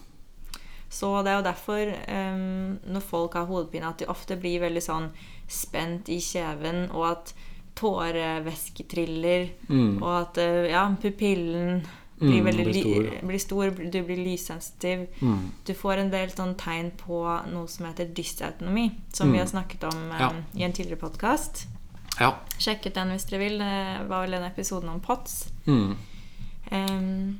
Så 0.92 1.22
det 1.22 1.30
er 1.32 1.38
jo 1.38 1.46
derfor 1.46 1.92
um, 2.08 2.78
når 2.84 3.04
folk 3.06 3.36
har 3.38 3.46
hodepine, 3.48 3.88
at 3.88 4.02
de 4.02 4.08
ofte 4.12 4.36
blir 4.36 4.60
veldig 4.64 4.82
sånn 4.84 5.06
spent 5.48 6.10
i 6.12 6.18
kjeven, 6.20 6.88
og 6.90 7.06
at 7.12 7.34
tårevæske 7.78 8.84
triller, 8.90 9.48
Mm. 9.68 10.02
og 10.02 10.12
at 10.20 10.38
uh, 10.42 10.68
ja, 10.68 10.82
pupillen 11.00 11.80
blir 12.22 12.40
Mm, 12.40 12.44
veldig 12.46 12.64
blir 12.70 12.82
stor. 12.82 13.26
blir 13.28 13.38
stor, 13.42 13.70
du 13.92 13.98
blir 14.06 14.22
lyssensitiv. 14.24 15.06
Mm. 15.20 15.50
Du 15.66 15.72
får 15.74 15.98
en 15.98 16.10
del 16.10 16.28
sånn 16.30 16.54
tegn 16.56 16.90
på 16.96 17.20
noe 17.52 17.66
som 17.68 17.86
heter 17.86 18.06
dysautonomi, 18.14 18.90
som 19.12 19.30
vi 19.32 19.38
Mm. 19.38 19.40
har 19.42 19.50
snakket 19.50 19.84
om 19.92 20.10
um, 20.30 20.44
i 20.54 20.62
en 20.64 20.72
tidligere 20.72 21.00
podkast. 21.02 21.66
Ja. 22.20 22.34
Sjekk 22.58 22.86
ut 22.86 22.94
den 22.94 23.10
hvis 23.10 23.24
dere 23.30 23.38
vil. 23.40 23.58
Det 23.58 24.08
var 24.08 24.26
vel 24.26 24.34
en 24.34 24.44
episode 24.50 24.88
om 24.88 25.00
POTS. 25.00 25.48
Mm. 25.66 25.96
Um, 26.72 27.38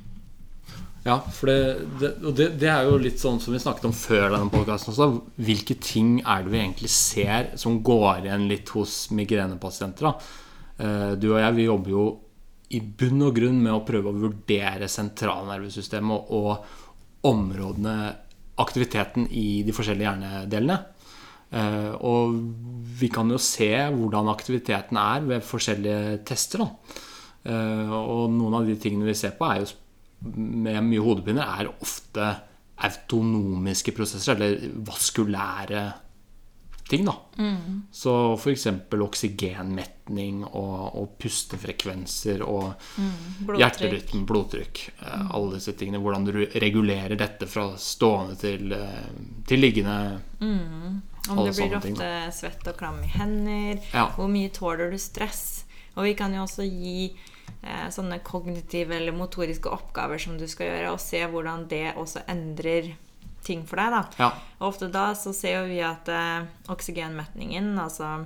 Ja, 1.05 1.17
for 1.19 1.47
det, 1.51 1.99
det, 1.99 2.09
det, 2.35 2.45
det 2.61 2.69
er 2.71 2.85
jo 2.87 2.95
litt 2.97 3.19
sånn 3.19 3.35
som 3.43 3.51
vi 3.51 3.59
snakket 3.59 3.83
om 3.89 3.91
før 3.91 4.29
denne 4.31 4.47
podcasten 4.49 4.93
også. 4.93 5.07
Hvilke 5.35 5.75
ting 5.83 6.21
er 6.23 6.43
det 6.45 6.51
vi 6.53 6.61
egentlig 6.61 6.89
ser 6.93 7.49
som 7.59 7.81
går 7.83 8.21
igjen 8.23 8.45
litt 8.47 8.69
hos 8.71 9.09
migrenepasienter? 9.11 10.07
da? 10.07 10.13
Eh, 10.79 11.15
Du 11.19 11.33
og 11.33 11.41
jeg 11.41 11.55
vi 11.57 11.65
jobber 11.67 11.89
jo 11.91 12.05
i 12.73 12.81
bunn 12.81 13.21
og 13.25 13.35
grunn 13.37 13.59
med 13.61 13.73
å 13.73 13.83
prøve 13.85 14.11
å 14.11 14.21
vurdere 14.25 14.89
sentralnervesystemet 14.91 16.33
og, 16.33 16.79
områdene 17.23 17.95
Aktiviteten 18.59 19.23
i 19.33 19.63
de 19.65 19.73
forskjellige 19.73 20.11
hjernedelene. 20.11 20.75
Eh, 21.57 21.93
Og 22.05 22.35
vi 22.99 23.07
kan 23.09 23.31
jo 23.31 23.39
se 23.41 23.71
hvordan 23.89 24.29
aktiviteten 24.29 24.99
er 24.99 25.21
ved 25.25 25.41
forskjellige 25.41 26.19
tester. 26.27 26.59
da. 26.59 26.67
Eh, 27.45 27.89
Og 27.89 28.29
noen 28.29 28.53
av 28.59 28.67
de 28.67 28.75
tingene 28.75 29.05
vi 29.05 29.15
ser 29.15 29.31
på, 29.31 29.45
er 29.49 29.63
jo 29.63 29.71
med 30.35 30.83
mye 30.83 31.01
hodepine, 31.01 31.41
er 31.41 31.73
ofte 31.81 32.27
autonomiske 32.77 33.91
prosesser, 33.91 34.35
eller 34.35 34.69
vaskulære 34.85 35.93
ting, 36.93 37.07
da. 37.09 37.15
Så 37.93 38.13
f.eks. 38.37 38.67
oksygenmetning 39.07 40.43
og, 40.45 40.77
og 40.99 41.15
pustefrekvenser 41.21 42.43
og 42.45 42.71
blodtrykk. 42.93 43.59
hjerterytme, 43.61 44.23
blodtrykk. 44.29 44.83
Mm. 45.01 45.27
Alle 45.33 45.57
disse 45.57 45.75
tingene. 45.79 46.01
Hvordan 46.03 46.29
du 46.29 46.39
regulerer 46.63 47.17
dette 47.19 47.49
fra 47.49 47.71
stående 47.81 48.37
til, 48.39 48.73
eh, 48.77 49.11
til 49.49 49.63
liggende. 49.63 49.97
Om 51.29 51.37
det 51.39 51.53
blir 51.53 51.59
sånne 51.59 51.83
ting, 51.83 51.95
ofte 51.95 52.33
svett 52.35 52.67
og 52.67 52.79
klam 52.79 52.99
i 53.03 53.11
hender. 53.13 53.79
Ja. 53.93 54.09
Hvor 54.17 54.31
mye 54.31 54.51
tåler 54.53 54.91
du 54.91 54.99
stress? 54.99 55.63
Og 55.95 56.07
vi 56.07 56.15
kan 56.19 56.33
jo 56.35 56.43
også 56.43 56.65
gi 56.67 57.13
eh, 57.61 57.87
sånne 57.93 58.19
kognitive 58.25 58.97
eller 58.97 59.15
motoriske 59.15 59.71
oppgaver 59.71 60.19
som 60.19 60.35
du 60.39 60.47
skal 60.51 60.71
gjøre, 60.71 60.93
og 60.95 61.01
se 61.01 61.21
hvordan 61.29 61.67
det 61.71 61.93
også 61.95 62.25
endrer 62.33 62.93
ting 63.43 63.65
for 63.67 63.75
deg. 63.77 63.91
da. 63.91 64.03
Ja. 64.19 64.31
Og 64.59 64.67
ofte 64.73 64.89
da 64.91 65.13
så 65.13 65.33
ser 65.33 65.61
jo 65.61 65.67
vi 65.73 65.79
at 65.81 66.07
eh, 66.09 66.45
oksygenmetningen, 66.73 67.73
altså 67.79 68.25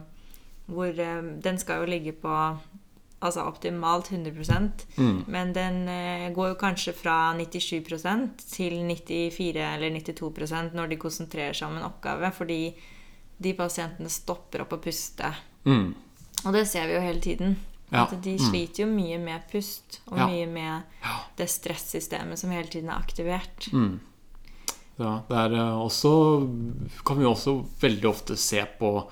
hvor 0.67 0.87
eh, 0.99 1.21
Den 1.43 1.57
skal 1.57 1.81
jo 1.81 1.91
ligge 1.91 2.11
på 2.13 2.57
altså 3.19 3.41
optimalt 3.49 4.11
100 4.11 4.71
Mm. 4.97 5.23
men 5.27 5.53
den 5.53 5.87
eh, 5.89 6.29
går 6.33 6.49
jo 6.49 6.55
kanskje 6.55 6.93
fra 6.93 7.33
97% 7.33 8.37
til 8.53 8.73
94 8.85 9.55
eller 9.73 9.89
92% 9.89 10.73
når 10.75 10.87
de 10.89 10.97
konsentrerer 11.01 11.53
seg 11.53 11.67
om 11.71 11.77
en 11.77 11.83
oppgave, 11.89 12.31
fordi 12.31 12.75
de 13.41 13.53
pasientene 13.53 14.09
stopper 14.09 14.61
opp 14.61 14.73
å 14.73 14.81
puste. 14.81 15.31
Mm. 15.65 15.95
Og 16.45 16.53
det 16.53 16.67
ser 16.67 16.85
vi 16.87 16.93
jo 16.93 17.01
hele 17.01 17.21
tiden. 17.21 17.55
Ja. 17.91 18.03
At 18.03 18.21
de 18.21 18.35
Mm. 18.37 18.49
sliter 18.51 18.83
jo 18.83 18.87
mye 18.87 19.17
med 19.19 19.41
pust, 19.51 20.01
og 20.11 20.17
Ja. 20.17 20.27
mye 20.27 20.45
med 20.47 20.83
det 21.37 21.47
stressystemet 21.49 22.37
som 22.37 22.51
hele 22.51 22.67
tiden 22.67 22.89
er 22.89 22.99
aktivert. 22.99 23.71
Mm. 23.73 23.99
Ja, 24.97 25.21
det 25.29 25.57
eh, 25.57 25.77
også 25.77 26.11
Kan 27.05 27.19
vi 27.19 27.25
også 27.29 27.59
veldig 27.81 28.09
ofte 28.09 28.35
se 28.39 28.63
på 28.79 29.11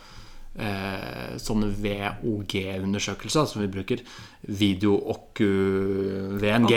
eh, 0.58 1.38
sånne 1.42 1.68
VOG-undersøkelser 1.70 3.46
som 3.50 3.62
vi 3.62 3.68
bruker. 3.72 3.98
Video-VNG 4.46 6.74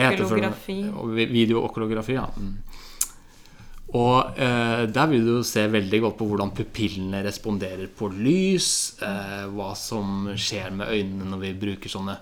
og 0.93 1.09
Video-okkulografi, 1.17 2.13
ja. 2.19 2.27
Mm. 2.37 2.57
Og 3.97 4.37
eh, 4.37 4.85
der 4.93 5.07
vil 5.09 5.25
du 5.25 5.41
se 5.47 5.63
veldig 5.73 6.01
godt 6.05 6.19
på 6.19 6.27
hvordan 6.29 6.53
pupillene 6.57 7.23
responderer 7.25 7.89
på 7.89 8.11
lys. 8.13 9.01
Eh, 9.01 9.47
hva 9.55 9.73
som 9.79 10.29
skjer 10.37 10.71
med 10.77 10.93
øynene 10.93 11.31
når 11.33 11.41
vi 11.47 11.61
bruker 11.63 11.89
sånne 11.93 12.19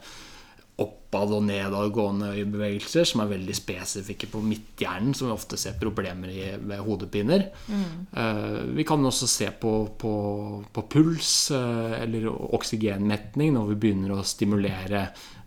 oppad- 0.82 1.32
og 1.32 1.44
nedadgående 1.46 2.34
øyebevegelser 2.36 3.06
som 3.08 3.22
er 3.22 3.30
veldig 3.30 3.54
spesifikke 3.56 4.28
på 4.28 4.42
midthjernen, 4.44 5.14
som 5.16 5.30
vi 5.30 5.32
ofte 5.32 5.56
ser 5.56 5.78
problemer 5.80 6.28
i 6.28 6.50
ved 6.60 6.82
hodepiner. 6.84 7.46
Eh, 8.12 8.58
vi 8.76 8.84
kan 8.84 9.04
også 9.04 9.28
se 9.30 9.50
på, 9.60 9.72
på, 9.98 10.12
på 10.72 10.84
puls 10.92 11.50
eh, 11.56 12.02
eller 12.02 12.28
oksygenmetning 12.28 13.54
når 13.56 13.72
vi 13.72 13.80
begynner 13.86 14.18
å 14.18 14.26
stimulere 14.26 15.06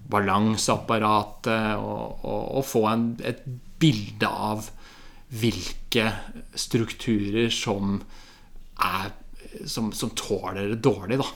balanseapparatet 0.09 1.77
og, 1.77 2.25
og, 2.25 2.43
og 2.57 2.65
få 2.65 2.86
en, 2.89 3.09
et 3.21 3.43
bilde 3.79 4.25
av 4.25 4.71
hvilke 5.29 6.07
strukturer 6.57 7.53
som 7.53 8.00
er 8.81 9.13
som, 9.65 9.91
som 9.93 10.09
tåler 10.09 10.69
det 10.69 10.81
dårlig, 10.86 11.19
da. 11.19 11.27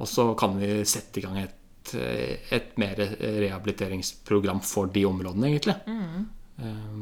Og 0.00 0.08
så 0.08 0.34
kan 0.38 0.56
vi 0.58 0.84
sette 0.88 1.20
i 1.20 1.24
gang 1.24 1.38
et, 1.42 1.56
et 1.94 2.76
mer 2.80 3.00
rehabiliteringsprogram 3.20 4.60
for 4.64 4.90
de 4.92 5.04
områdene, 5.08 5.48
egentlig. 5.50 5.74
Mm. 5.86 6.28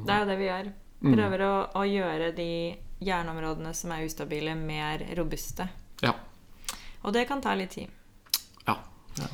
Det 0.07 0.15
er 0.15 0.23
jo 0.23 0.29
det 0.31 0.39
vi 0.39 0.49
gjør. 0.49 0.71
Mm. 1.01 1.13
Prøver 1.15 1.45
å, 1.47 1.53
å 1.81 1.85
gjøre 1.89 2.33
de 2.37 2.51
hjerneområdene 3.01 3.73
som 3.77 3.93
er 3.95 4.05
ustabile, 4.05 4.55
mer 4.57 5.05
robuste. 5.17 5.69
Ja. 6.05 6.15
Og 7.03 7.15
det 7.17 7.27
kan 7.29 7.41
ta 7.41 7.55
litt 7.57 7.77
tid. 7.79 7.93
ja. 8.67 8.77
ja. 9.21 9.31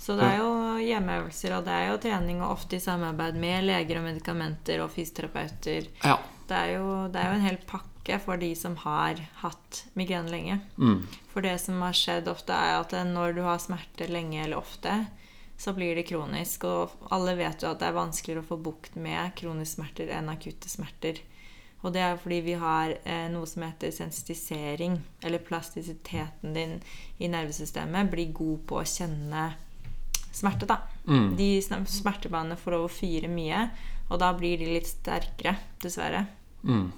Så 0.00 0.16
det 0.16 0.26
er 0.26 0.38
jo 0.40 0.52
hjemmeøvelser, 0.80 1.52
og 1.58 1.66
det 1.66 1.74
er 1.76 1.90
jo 1.90 1.98
trening, 2.02 2.40
og 2.42 2.54
ofte 2.56 2.78
i 2.78 2.82
samarbeid 2.82 3.36
med 3.38 3.66
leger 3.68 4.00
og 4.00 4.06
medikamenter 4.08 4.80
og 4.82 4.92
fysioterapeuter. 4.94 5.90
ja. 6.02 6.18
Det 6.50 6.58
er, 6.58 6.70
jo, 6.80 6.86
det 7.14 7.20
er 7.20 7.28
jo 7.28 7.34
en 7.36 7.44
hel 7.44 7.56
pakke 7.62 7.90
for 8.18 8.40
de 8.40 8.50
som 8.58 8.74
har 8.82 9.20
hatt 9.42 9.84
migrene 9.94 10.32
lenge. 10.32 10.58
Mm. 10.76 11.06
For 11.32 11.46
det 11.46 11.56
som 11.62 11.80
har 11.84 11.96
skjedd 11.96 12.28
ofte, 12.32 12.56
er 12.56 12.80
at 12.80 12.94
når 13.06 13.38
du 13.38 13.42
har 13.46 13.62
smerte 13.62 14.10
lenge 14.10 14.42
eller 14.42 14.58
ofte, 14.58 15.04
så 15.60 15.74
blir 15.76 15.94
det 15.94 16.08
kronisk. 16.08 16.64
Og 16.66 17.10
alle 17.14 17.36
vet 17.38 17.62
jo 17.62 17.70
at 17.70 17.82
det 17.82 17.90
er 17.90 17.98
vanskeligere 17.98 18.44
å 18.44 18.50
få 18.50 18.60
bukt 18.64 18.96
med 18.96 19.34
kroniske 19.38 19.78
smerter 19.78 20.12
enn 20.16 20.32
akutte 20.32 20.72
smerter. 20.72 21.20
Og 21.80 21.94
det 21.94 22.02
er 22.04 22.18
fordi 22.20 22.40
vi 22.44 22.54
har 22.60 22.92
eh, 23.08 23.26
noe 23.32 23.48
som 23.48 23.64
heter 23.64 23.92
sensitisering, 23.94 24.98
eller 25.24 25.40
plastisiteten 25.44 26.56
din 26.56 26.76
i 27.18 27.28
nervesystemet 27.32 28.10
blir 28.12 28.34
god 28.36 28.66
på 28.68 28.80
å 28.80 28.88
kjenne 28.88 29.46
smerte, 30.32 30.68
da. 30.68 30.82
Mm. 31.08 31.36
De 31.36 31.48
smertebanene 31.62 32.58
får 32.60 32.76
lov 32.76 32.86
å 32.86 32.92
fyre 32.92 33.30
mye, 33.32 33.64
og 34.10 34.20
da 34.20 34.32
blir 34.36 34.60
de 34.60 34.68
litt 34.74 34.90
sterkere, 34.90 35.56
dessverre. 35.82 36.26
Mm. 36.64 36.90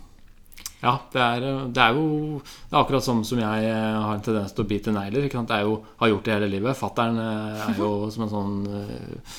Ja, 0.82 0.96
det 1.12 1.22
er, 1.22 1.44
det 1.70 1.78
er 1.78 1.94
jo 1.94 2.40
Det 2.42 2.74
er 2.74 2.80
akkurat 2.80 3.04
som, 3.06 3.20
som 3.26 3.38
jeg 3.38 3.66
eh, 3.68 3.98
har 4.02 4.16
en 4.16 4.24
tendens 4.24 4.54
til 4.54 4.64
å 4.64 4.70
bite 4.72 4.94
negler. 4.94 5.28
Ikke 5.28 5.38
sant? 5.38 5.52
Jeg 5.54 5.62
er 5.62 5.68
jo, 5.68 5.76
har 6.00 6.10
gjort 6.10 6.26
det 6.26 6.34
hele 6.34 6.48
livet. 6.50 6.78
Fattern 6.78 7.20
eh, 7.22 7.62
er 7.68 7.78
jo 7.78 7.90
som 8.14 8.26
en 8.26 8.32
sånn 8.32 8.56
eh, 8.80 9.36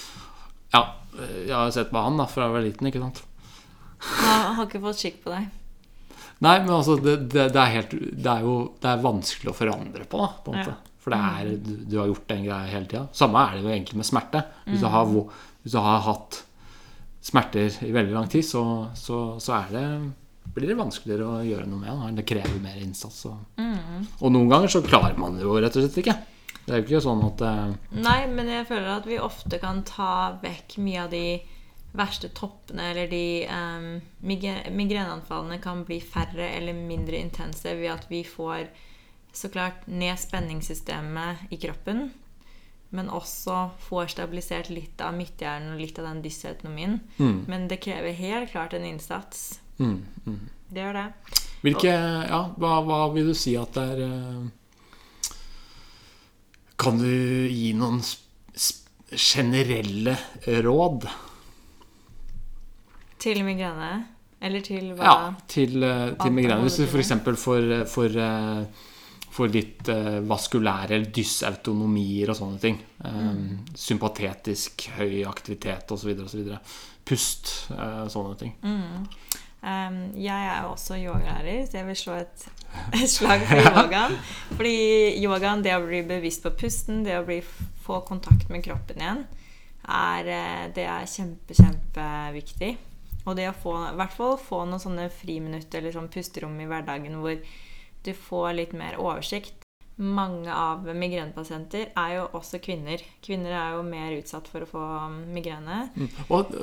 Ja, 0.76 0.86
eh, 1.18 1.42
jeg 1.50 1.58
har 1.58 1.74
sett 1.76 1.92
på 1.92 2.06
han 2.06 2.22
da 2.22 2.30
fra 2.32 2.48
jeg 2.48 2.56
var 2.56 2.66
liten, 2.70 2.90
ikke 2.90 3.04
sant. 3.04 3.20
Jeg 4.04 4.56
har 4.56 4.64
ikke 4.68 4.84
fått 4.84 5.04
skikk 5.04 5.20
på 5.26 5.36
deg. 5.36 5.52
Nei, 6.44 6.56
men 6.64 6.74
altså, 6.76 6.96
det, 7.00 7.18
det, 7.32 7.50
det, 7.56 7.60
er 7.60 7.76
helt, 7.78 7.94
det 7.94 8.32
er 8.32 8.48
jo 8.48 8.56
det 8.84 8.90
er 8.90 9.04
vanskelig 9.04 9.52
å 9.52 9.56
forandre 9.56 10.08
på, 10.10 10.24
da, 10.24 10.32
på 10.44 10.52
en 10.52 10.60
måte. 10.60 10.74
Ja. 10.76 10.96
For 11.04 11.12
det 11.12 11.20
er, 11.20 11.54
du, 11.60 11.72
du 11.92 12.00
har 12.00 12.08
gjort 12.08 12.32
en 12.32 12.44
greie 12.48 12.72
hele 12.72 12.88
tida. 12.88 13.04
Samme 13.16 13.44
er 13.44 13.58
det 13.58 13.66
jo 13.66 13.72
egentlig 13.76 14.00
med 14.00 14.08
smerte. 14.08 14.42
Hvis 14.70 14.84
du 14.84 14.88
har, 14.92 15.08
hvis 15.64 15.76
du 15.76 15.80
har 15.84 16.04
hatt 16.08 16.40
smerter 17.24 17.84
i 17.84 17.92
veldig 17.96 18.16
lang 18.16 18.30
tid, 18.32 18.46
så, 18.48 18.64
så, 18.96 19.24
så 19.44 19.58
er 19.58 19.74
det, 19.76 19.84
blir 20.54 20.70
det 20.70 20.78
vanskeligere 20.78 21.30
å 21.30 21.42
gjøre 21.46 21.66
noe 21.70 21.82
med. 21.82 21.90
Da. 21.90 22.12
Det 22.20 22.28
krever 22.30 22.62
mer 22.62 22.78
innsats. 22.82 23.24
Og, 23.30 23.64
og 24.20 24.34
noen 24.34 24.52
ganger 24.52 24.74
så 24.74 24.84
klarer 24.86 25.18
man 25.20 25.38
det 25.38 25.48
jo 25.48 25.58
rett 25.58 25.76
og 25.80 25.86
slett 25.86 26.00
ikke. 26.04 26.20
Det 26.64 26.72
er 26.72 26.80
jo 26.80 26.86
ikke 26.86 27.04
sånn 27.04 27.26
at 27.28 27.42
eh, 27.44 27.74
Nei, 28.00 28.20
men 28.32 28.48
jeg 28.48 28.70
føler 28.70 28.94
at 28.94 29.08
vi 29.10 29.20
ofte 29.20 29.60
kan 29.60 29.82
ta 29.88 30.38
vekk 30.44 30.78
mye 30.86 31.02
av 31.04 31.12
de 31.12 31.26
verste 31.94 32.30
toppene, 32.34 32.88
eller 32.90 33.10
de 33.12 33.46
um, 33.46 34.00
Migreneanfallene 34.26 35.60
kan 35.62 35.84
bli 35.86 36.00
færre 36.02 36.48
eller 36.56 36.74
mindre 36.74 37.20
intense 37.20 37.76
ved 37.78 37.92
at 37.94 38.08
vi 38.10 38.24
får 38.26 38.72
så 39.34 39.50
klart 39.54 39.86
ned 39.90 40.18
spenningssystemet 40.22 41.54
i 41.54 41.60
kroppen. 41.62 42.08
Men 42.94 43.10
også 43.10 43.72
får 43.88 44.12
stabilisert 44.14 44.70
litt 44.70 45.02
av 45.02 45.16
midthjernen 45.18 45.74
og 45.74 45.82
litt 45.82 45.98
av 45.98 46.06
den 46.12 46.22
dysautonomien. 46.22 47.00
Mm. 47.18 47.40
Men 47.50 47.68
det 47.70 47.82
krever 47.82 48.14
helt 48.14 48.54
klart 48.54 48.76
en 48.78 48.86
innsats. 48.86 49.60
Mm. 49.84 50.00
Mm. 50.26 50.42
Det 50.74 50.86
gjør 50.86 51.00
det. 51.00 51.08
Hvilke 51.64 51.94
Ja, 51.94 52.42
hva, 52.60 52.78
hva 52.84 53.00
vil 53.14 53.32
du 53.32 53.36
si 53.38 53.54
at 53.60 53.76
det 53.78 53.84
er 53.94 54.02
eh, 54.08 55.32
Kan 56.84 56.98
du 57.00 57.12
gi 57.48 57.72
noen 57.78 58.02
generelle 59.14 60.18
råd? 60.66 61.06
Til 63.24 63.44
migrene? 63.46 63.92
Eller 64.44 64.64
til 64.66 64.90
hva? 64.98 65.04
Ja, 65.06 65.30
til, 65.48 65.78
eh, 65.88 66.10
til 66.20 66.34
migrene. 66.36 66.66
Hvis 66.66 66.82
du 66.82 66.88
f.eks. 66.90 67.14
får, 67.40 68.18
eh, 68.20 68.66
for 69.34 69.50
litt 69.50 69.88
eh, 69.90 70.20
vaskulære 70.30 70.98
eller 70.98 71.14
dysautonomier 71.16 72.34
og 72.34 72.38
sånne 72.38 72.60
ting. 72.62 72.82
Mm. 73.06 73.64
Sympatetisk 73.86 74.90
høy 74.98 75.24
aktivitet 75.30 75.94
osv. 75.96 76.12
osv. 76.26 76.52
Pust, 77.08 77.54
eh, 77.74 78.04
sånne 78.12 78.36
ting. 78.42 78.54
Mm. 78.62 79.08
Um, 79.64 80.00
jeg 80.20 80.48
er 80.50 80.66
også 80.68 80.98
yogalærer, 81.00 81.64
så 81.70 81.78
jeg 81.78 81.88
vil 81.88 81.96
slå 81.96 82.18
et, 82.20 82.48
et 83.00 83.10
slag 83.10 83.46
for 83.48 83.64
yogaen. 83.64 84.18
Fordi 84.58 84.76
yogaen, 85.24 85.64
det 85.64 85.78
å 85.78 85.86
bli 85.86 86.02
bevisst 86.08 86.44
på 86.44 86.52
pusten, 86.60 87.06
det 87.08 87.16
å 87.22 87.24
bli, 87.28 87.40
få 87.86 88.02
kontakt 88.08 88.52
med 88.52 88.64
kroppen 88.66 89.00
igjen, 89.00 89.24
er, 89.84 90.28
eh, 90.32 90.66
det 90.76 90.88
er 90.88 91.08
kjempe, 91.08 91.56
kjempeviktig. 91.56 92.74
Og 93.24 93.38
det 93.40 93.48
å 93.50 93.56
få, 93.56 93.78
i 93.88 93.98
hvert 94.00 94.16
fall 94.16 94.36
få 94.40 94.66
noen 94.68 94.84
sånne 94.84 95.08
friminutter 95.16 95.80
eller 95.80 95.96
sånn 95.96 96.12
pusterom 96.12 96.60
i 96.60 96.68
hverdagen 96.68 97.22
hvor 97.24 97.40
du 98.04 98.12
får 98.28 98.50
litt 98.58 98.76
mer 98.76 99.00
oversikt. 99.00 99.63
Mange 100.02 100.50
av 100.50 100.88
migrenepasienter 100.98 101.92
er 101.94 102.14
jo 102.16 102.24
også 102.40 102.58
kvinner. 102.64 103.02
Kvinner 103.22 103.54
er 103.54 103.76
jo 103.76 103.84
mer 103.86 104.16
utsatt 104.18 104.48
for 104.50 104.66
å 104.66 104.70
få 104.70 104.86
migrene. 105.30 105.84
Mm. 105.94 106.08
Og, 106.34 106.54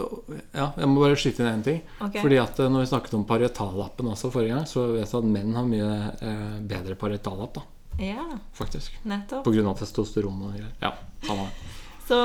ja, 0.51 0.73
jeg 0.75 0.89
må 0.91 1.05
bare 1.05 1.19
skyte 1.21 1.45
inn 1.45 1.51
én 1.53 1.63
ting. 1.63 1.79
Okay. 2.01 2.25
Fordi 2.25 2.41
at 2.43 2.59
eh, 2.59 2.71
når 2.73 2.83
vi 2.83 2.89
snakket 2.91 3.15
om 3.21 3.27
parietallappen 3.29 4.11
også 4.11 4.33
forrige 4.35 4.57
gang, 4.57 4.67
så 4.67 4.89
vet 4.97 5.05
jeg 5.05 5.21
at 5.21 5.29
menn 5.37 5.55
har 5.55 5.69
mye 5.69 5.93
eh, 6.27 6.57
bedre 6.73 6.99
parietallapp, 6.99 7.61
da, 7.61 7.67
Ja, 8.03 8.27
faktisk. 8.59 8.99
nettopp. 9.07 9.45
På 9.47 9.55
grunn 9.55 9.71
av 9.71 9.79
testosteron 9.79 10.43
og 10.49 10.57
greier. 10.57 10.73
Ja, 10.83 10.97
samme 11.29 11.47
det. 11.47 11.77
Så 12.11 12.19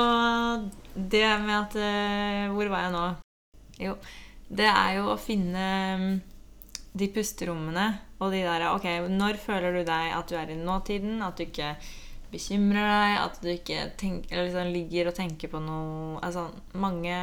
det 0.96 1.26
med 1.44 1.54
at 1.60 1.76
eh, 1.78 2.48
Hvor 2.50 2.72
var 2.72 2.88
jeg 2.88 2.94
nå? 2.96 3.04
Jo, 3.78 3.94
det 4.48 4.66
er 4.66 4.96
jo 4.98 5.12
å 5.12 5.20
finne 5.20 5.68
mm, 6.00 6.12
de 6.98 7.08
pusterommene 7.14 7.86
og 8.20 8.32
de 8.32 8.42
der 8.46 8.64
Ok, 8.72 8.86
når 9.12 9.36
føler 9.42 9.72
du 9.76 9.82
deg 9.84 10.12
at 10.16 10.28
du 10.30 10.36
er 10.40 10.50
i 10.50 10.56
nåtiden? 10.56 11.18
At 11.22 11.36
du 11.36 11.44
ikke 11.44 11.74
bekymrer 12.32 12.86
deg? 12.88 13.16
At 13.24 13.40
du 13.42 13.50
ikke 13.52 13.82
tenker, 14.00 14.32
eller 14.32 14.48
liksom 14.48 14.72
ligger 14.72 15.10
og 15.10 15.18
tenker 15.18 15.52
på 15.52 15.60
noe 15.60 16.20
Altså, 16.24 16.46
mange 16.74 17.18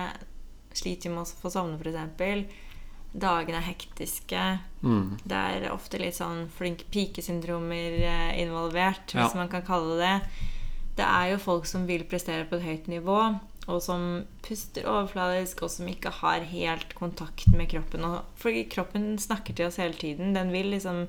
sliter 0.74 1.10
med 1.14 1.26
å 1.26 1.42
få 1.42 1.52
sovne, 1.54 1.78
f.eks. 1.78 2.62
Dagene 3.14 3.60
er 3.60 3.68
hektiske. 3.68 4.44
Mm. 4.82 5.20
Det 5.22 5.38
er 5.38 5.68
ofte 5.70 6.00
litt 6.02 6.16
sånn 6.18 6.48
flink 6.50 6.82
pike-syndromer 6.90 8.00
involvert, 8.00 8.40
involvert, 8.42 9.14
Ja. 9.14 9.28
hvis 9.28 9.36
man 9.38 9.50
kan 9.50 9.62
kalle 9.62 10.00
det 10.00 10.08
det. 10.08 10.50
Det 10.98 11.06
er 11.06 11.30
jo 11.32 11.38
folk 11.42 11.66
som 11.66 11.86
vil 11.86 12.04
prestere 12.10 12.46
på 12.50 12.56
et 12.58 12.66
høyt 12.66 12.88
nivå, 12.90 13.40
og 13.68 13.80
som 13.82 14.26
puster 14.44 14.84
overfladisk, 14.90 15.62
og 15.64 15.72
som 15.72 15.88
ikke 15.88 16.12
har 16.22 16.44
helt 16.50 16.94
kontakt 16.98 17.48
med 17.56 17.70
kroppen. 17.72 18.04
Og, 18.04 18.26
fordi 18.36 18.66
kroppen 18.72 19.14
snakker 19.22 19.56
til 19.56 19.70
oss 19.70 19.80
hele 19.80 19.96
tiden. 19.96 20.34
Den 20.36 20.52
vil 20.52 20.72
liksom 20.74 21.06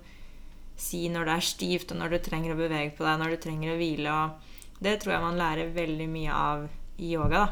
si 0.79 1.09
når 1.09 1.24
det 1.29 1.35
er 1.35 1.46
stivt, 1.48 1.92
og 1.92 1.98
når 1.98 2.14
du 2.14 2.18
trenger 2.29 2.55
å 2.55 2.59
bevege 2.59 2.94
på 2.96 3.05
deg, 3.07 3.18
når 3.20 3.35
du 3.35 3.42
trenger 3.42 3.74
å 3.74 3.79
hvile. 3.81 4.14
Og 4.14 4.85
det 4.87 5.00
tror 5.02 5.16
jeg 5.16 5.24
man 5.26 5.38
lærer 5.40 5.74
veldig 5.74 6.09
mye 6.11 6.33
av 6.38 6.68
i 6.98 7.11
yoga. 7.14 7.44
da. 7.44 7.48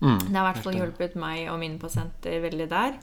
Mm. 0.00 0.18
Det 0.28 0.36
har 0.36 0.42
i 0.42 0.48
hvert 0.52 0.64
fall 0.64 0.76
hjulpet 0.76 1.14
meg 1.20 1.46
og 1.52 1.60
mine 1.60 1.78
pasienter 1.80 2.40
veldig 2.44 2.66
der. 2.68 2.98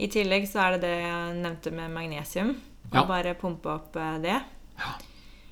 I 0.00 0.08
tillegg 0.10 0.46
så 0.50 0.62
er 0.64 0.76
det 0.76 0.80
det 0.88 0.94
jeg 1.04 1.34
nevnte 1.40 1.72
med 1.72 1.92
magnesium. 1.92 2.54
Å 2.90 2.94
Ja. 3.00 3.04
bare 3.08 3.34
pumpe 3.34 3.68
opp 3.72 3.96
eh, 3.96 4.18
det. 4.20 4.40
Ja. 4.78 4.92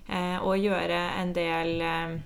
Eh, 0.08 0.38
og 0.42 0.58
gjøre 0.58 0.98
en 1.20 1.32
del 1.32 1.80
eh, 1.80 2.16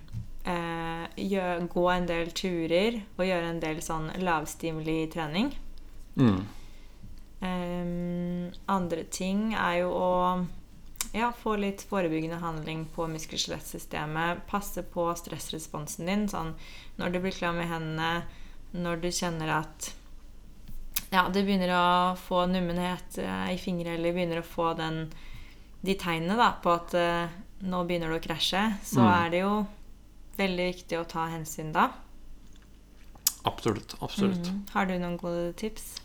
eh, 0.47 1.65
Gå 1.67 1.85
en 1.91 2.05
del 2.07 2.31
turer 2.31 3.01
og 3.17 3.25
gjøre 3.25 3.49
en 3.51 3.59
del 3.63 3.81
sånn 3.81 4.11
lavstimuli 4.21 4.99
trening. 5.11 5.51
Mm. 6.17 6.39
Eh, 7.41 8.53
andre 8.73 9.03
ting 9.13 9.51
er 9.53 9.81
jo 9.83 9.91
å 9.93 10.11
ja, 11.13 11.31
få 11.31 11.55
litt 11.59 11.83
forebyggende 11.87 12.39
handling 12.41 12.85
på 12.95 13.07
muskel-skjelettsystemet. 13.11 14.45
Passe 14.49 14.83
på 14.83 15.07
stressresponsen 15.17 16.09
din. 16.09 16.27
Sånn 16.31 16.53
når 16.99 17.13
du 17.15 17.19
blir 17.23 17.35
klam 17.37 17.61
i 17.63 17.69
hendene, 17.69 18.23
når 18.77 19.01
du 19.05 19.09
kjenner 19.13 19.53
at 19.61 19.91
ja, 21.13 21.27
du 21.31 21.39
begynner 21.39 21.71
å 21.71 22.15
få 22.19 22.45
nummenhet 22.51 23.17
eh, 23.23 23.53
i 23.53 23.57
fingre, 23.61 23.93
eller 23.95 24.13
begynner 24.15 24.41
å 24.41 24.47
få 24.47 24.73
den, 24.77 25.05
de 25.81 25.95
tegnene 25.95 26.35
da, 26.35 26.49
på 26.61 26.73
at 26.73 26.93
eh, 26.99 27.29
nå 27.63 27.83
begynner 27.87 28.11
du 28.11 28.17
å 28.19 28.23
krasje, 28.25 28.65
så 28.83 29.01
Mm. 29.01 29.13
er 29.15 29.29
det 29.31 29.39
jo 29.45 29.53
veldig 30.37 30.67
viktig 30.71 30.99
å 30.99 31.07
ta 31.09 31.27
hensyn 31.31 31.73
da. 31.75 31.89
Absolutt. 33.47 33.95
Absolutt. 33.99 34.49
Mm. 34.49 34.63
Har 34.73 34.89
du 34.89 34.97
noen 34.99 35.17
gode 35.19 35.51
tips? 35.59 35.95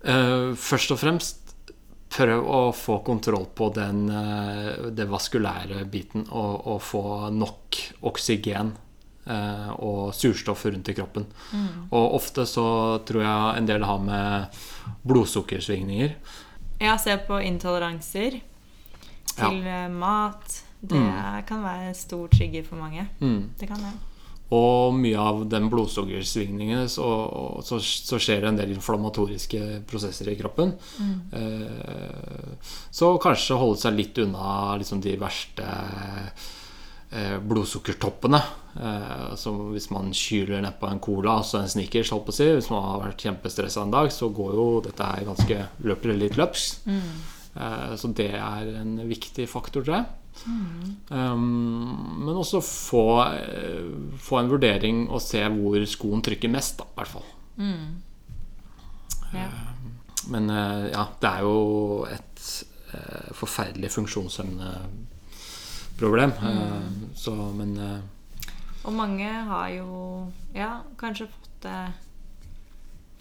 Uh, 0.00 0.56
først 0.56 0.92
og 0.94 1.00
fremst 1.00 1.54
prøv 2.10 2.46
å 2.48 2.60
få 2.74 2.98
kontroll 3.06 3.46
på 3.56 3.68
den, 3.76 4.06
uh, 4.10 4.90
det 4.92 5.06
vaskulære 5.08 5.84
biten 5.90 6.26
og, 6.26 6.54
og 6.72 6.80
få 6.84 7.04
nok 7.36 7.80
oksygen 8.08 8.72
uh, 9.28 9.70
og 9.76 10.14
surstoff 10.16 10.66
rundt 10.68 10.90
i 10.90 10.96
kroppen. 10.96 11.28
Og 11.90 12.16
ofte 12.20 12.46
så 12.48 12.66
tror 13.08 13.24
jeg 13.24 13.60
en 13.60 13.68
del 13.68 13.86
har 13.88 14.00
med 14.04 14.62
blodsukkersvingninger. 15.08 16.16
Ja, 16.80 16.96
se 17.00 17.16
på 17.26 17.40
intoleranser 17.44 18.40
til 19.36 19.62
ja. 19.64 19.84
mat. 19.92 20.62
Det 20.82 20.96
Mm. 20.96 21.42
kan 21.46 21.62
være 21.62 21.88
en 21.88 21.94
stor 21.94 22.28
trigger 22.28 22.62
for 22.64 22.76
mange. 22.76 23.08
Mm. 23.20 23.50
Det 23.58 23.68
kan 23.68 23.76
det. 23.84 23.92
Og 24.50 24.94
mye 24.94 25.16
av 25.16 25.44
den 25.48 25.68
blodsukkersvingningene 25.70 26.88
så, 26.90 27.06
så, 27.62 27.78
så 27.78 28.18
skjer 28.18 28.40
det 28.40 28.48
en 28.48 28.56
del 28.56 28.72
inflammatoriske 28.74 29.84
prosesser 29.86 30.26
i 30.32 30.34
kroppen. 30.40 30.72
Eh, 31.32 32.56
så 32.90 33.12
kanskje 33.22 33.58
holde 33.60 33.78
seg 33.78 33.94
litt 33.94 34.18
unna 34.18 34.74
liksom 34.80 35.00
de 35.04 35.14
verste 35.20 35.68
eh, 37.12 37.38
blodsukkertoppene. 37.38 38.40
Eh, 38.80 39.34
som 39.38 39.60
hvis 39.74 39.90
man 39.94 40.10
kyler 40.14 40.62
nedpå 40.64 40.88
en 40.90 41.00
cola, 41.02 41.38
altså 41.40 41.60
en 41.60 41.70
sneakers, 41.70 42.10
holdt 42.14 42.26
på 42.28 42.34
å 42.34 42.38
si. 42.40 42.48
Hvis 42.56 42.70
man 42.74 42.84
har 42.88 43.04
vært 43.04 43.22
kjempestressa 43.26 43.82
en 43.86 43.94
dag, 43.94 44.10
så 44.14 44.32
går 44.34 44.54
jo 44.58 44.66
dette 44.86 45.06
her 45.12 45.26
ganske 45.30 45.60
løper 45.86 46.16
litt 46.18 46.38
løpsk. 46.40 46.88
Eh, 46.90 47.94
så 47.98 48.12
det 48.14 48.32
er 48.34 48.74
en 48.82 48.96
viktig 49.10 49.46
faktor, 49.50 49.82
tror 49.86 50.00
jeg. 50.00 50.10
Um, 51.10 52.22
men 52.24 52.32
også 52.32 52.62
få, 52.64 53.04
få 54.16 54.38
en 54.40 54.48
vurdering 54.48 55.02
og 55.10 55.20
se 55.24 55.42
hvor 55.52 55.84
skoen 55.90 56.22
trykker 56.24 56.52
mest, 56.52 56.78
da, 56.80 56.86
i 56.88 56.96
hvert 57.00 57.12
fall. 57.12 57.26
Ja. 59.34 59.48
Men 60.28 60.50
eh, 60.50 60.90
ja, 60.92 61.06
det 61.20 61.30
er 61.30 61.44
jo 61.46 62.04
et 62.10 62.42
uh, 62.92 63.30
forferdelig 63.36 63.90
funksjonshemmende 63.94 64.72
problem. 65.98 66.30
Eh, 66.30 66.80
så, 67.14 67.34
men 67.56 67.76
uh, 67.78 67.98
Og 68.84 68.92
mange 68.96 69.28
har 69.28 69.68
jo 69.74 70.30
ja, 70.54 70.80
kanskje 71.00 71.28
fått 71.30 71.50
det 71.64 71.80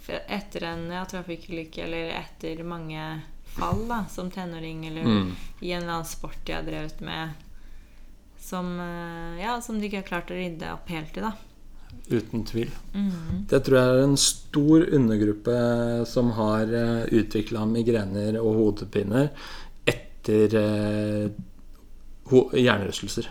etter 0.10 0.64
en 0.66 0.88
ja, 0.90 1.04
trafikkulykke 1.06 1.84
eller 1.86 2.16
etter 2.18 2.64
mange 2.66 3.04
fall 3.58 3.88
da, 3.90 4.06
som 4.10 4.30
tenåring 4.32 4.86
eller 4.88 5.04
Mm. 5.04 5.32
i 5.62 5.72
en 5.72 5.82
eller 5.84 5.94
annen 5.94 6.06
sport 6.06 6.38
de 6.46 6.54
har 6.54 6.64
drevet 6.64 7.00
med 7.02 7.30
som, 8.40 8.80
eh, 8.80 9.42
ja, 9.44 9.62
som 9.62 9.80
de 9.80 9.86
ikke 9.90 10.02
har 10.02 10.08
klart 10.08 10.32
å 10.32 10.38
rydde 10.40 10.72
opp 10.74 10.88
helt 10.90 11.18
i. 11.18 11.22
da. 11.22 11.32
uten 12.10 12.44
tvil. 12.46 12.70
Mm. 12.94 13.46
Det 13.50 13.64
tror 13.66 13.78
jeg 13.78 13.88
er 13.98 14.04
en 14.04 14.18
stor 14.18 14.84
undergruppe 14.94 16.06
som 16.08 16.32
har 16.38 16.66
utvikla 17.12 17.66
migrener 17.66 18.38
og 18.42 18.56
hodepiner 18.56 19.30
etter 19.90 20.56
eh, 20.56 21.30
ho- 22.30 22.50
hjernerystelser. 22.54 23.28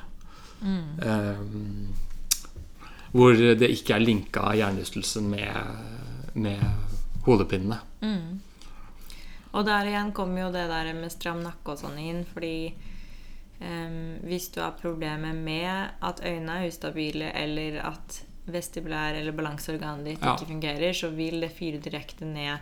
Eh, 0.63 1.37
hvor 3.15 3.33
det 3.59 3.71
ikke 3.73 3.95
er 3.97 4.05
linka 4.05 4.51
hjernerystelsen 4.59 5.29
med, 5.31 5.49
med 6.35 6.61
hodepinene. 7.27 7.79
Mm. 8.03 8.41
Og 9.55 9.65
der 9.67 9.87
igjen 9.89 10.13
kommer 10.13 10.41
jo 10.47 10.53
det 10.53 10.67
der 10.69 10.93
med 10.95 11.11
stram 11.13 11.41
nakke 11.43 11.73
og 11.73 11.79
sånn 11.81 11.99
inn, 11.99 12.25
fordi 12.29 12.75
um, 13.61 14.19
hvis 14.29 14.51
du 14.55 14.61
har 14.61 14.75
problemer 14.81 15.33
med 15.35 15.91
at 16.05 16.21
øynene 16.25 16.59
er 16.63 16.69
ustabile, 16.69 17.31
eller 17.35 17.81
at 17.89 18.21
vestibulær 18.49 19.17
eller 19.19 19.33
balanseorganet 19.37 20.05
ditt 20.05 20.23
Ja. 20.25 20.35
ikke 20.37 20.47
fungerer, 20.53 20.93
så 20.97 21.11
vil 21.15 21.41
det 21.41 21.51
fyre 21.53 21.81
direkte 21.81 22.25
ned 22.25 22.59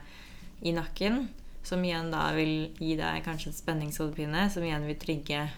i 0.63 0.73
nakken, 0.73 1.29
som 1.63 1.83
igjen 1.85 2.11
da 2.11 2.33
vil 2.35 2.73
gi 2.79 2.97
deg 2.97 3.25
kanskje 3.27 3.49
en 3.53 3.59
spenningshodepine, 3.59 4.49
som 4.51 4.63
igjen 4.63 4.87
vil 4.87 4.97
trigge 4.97 5.51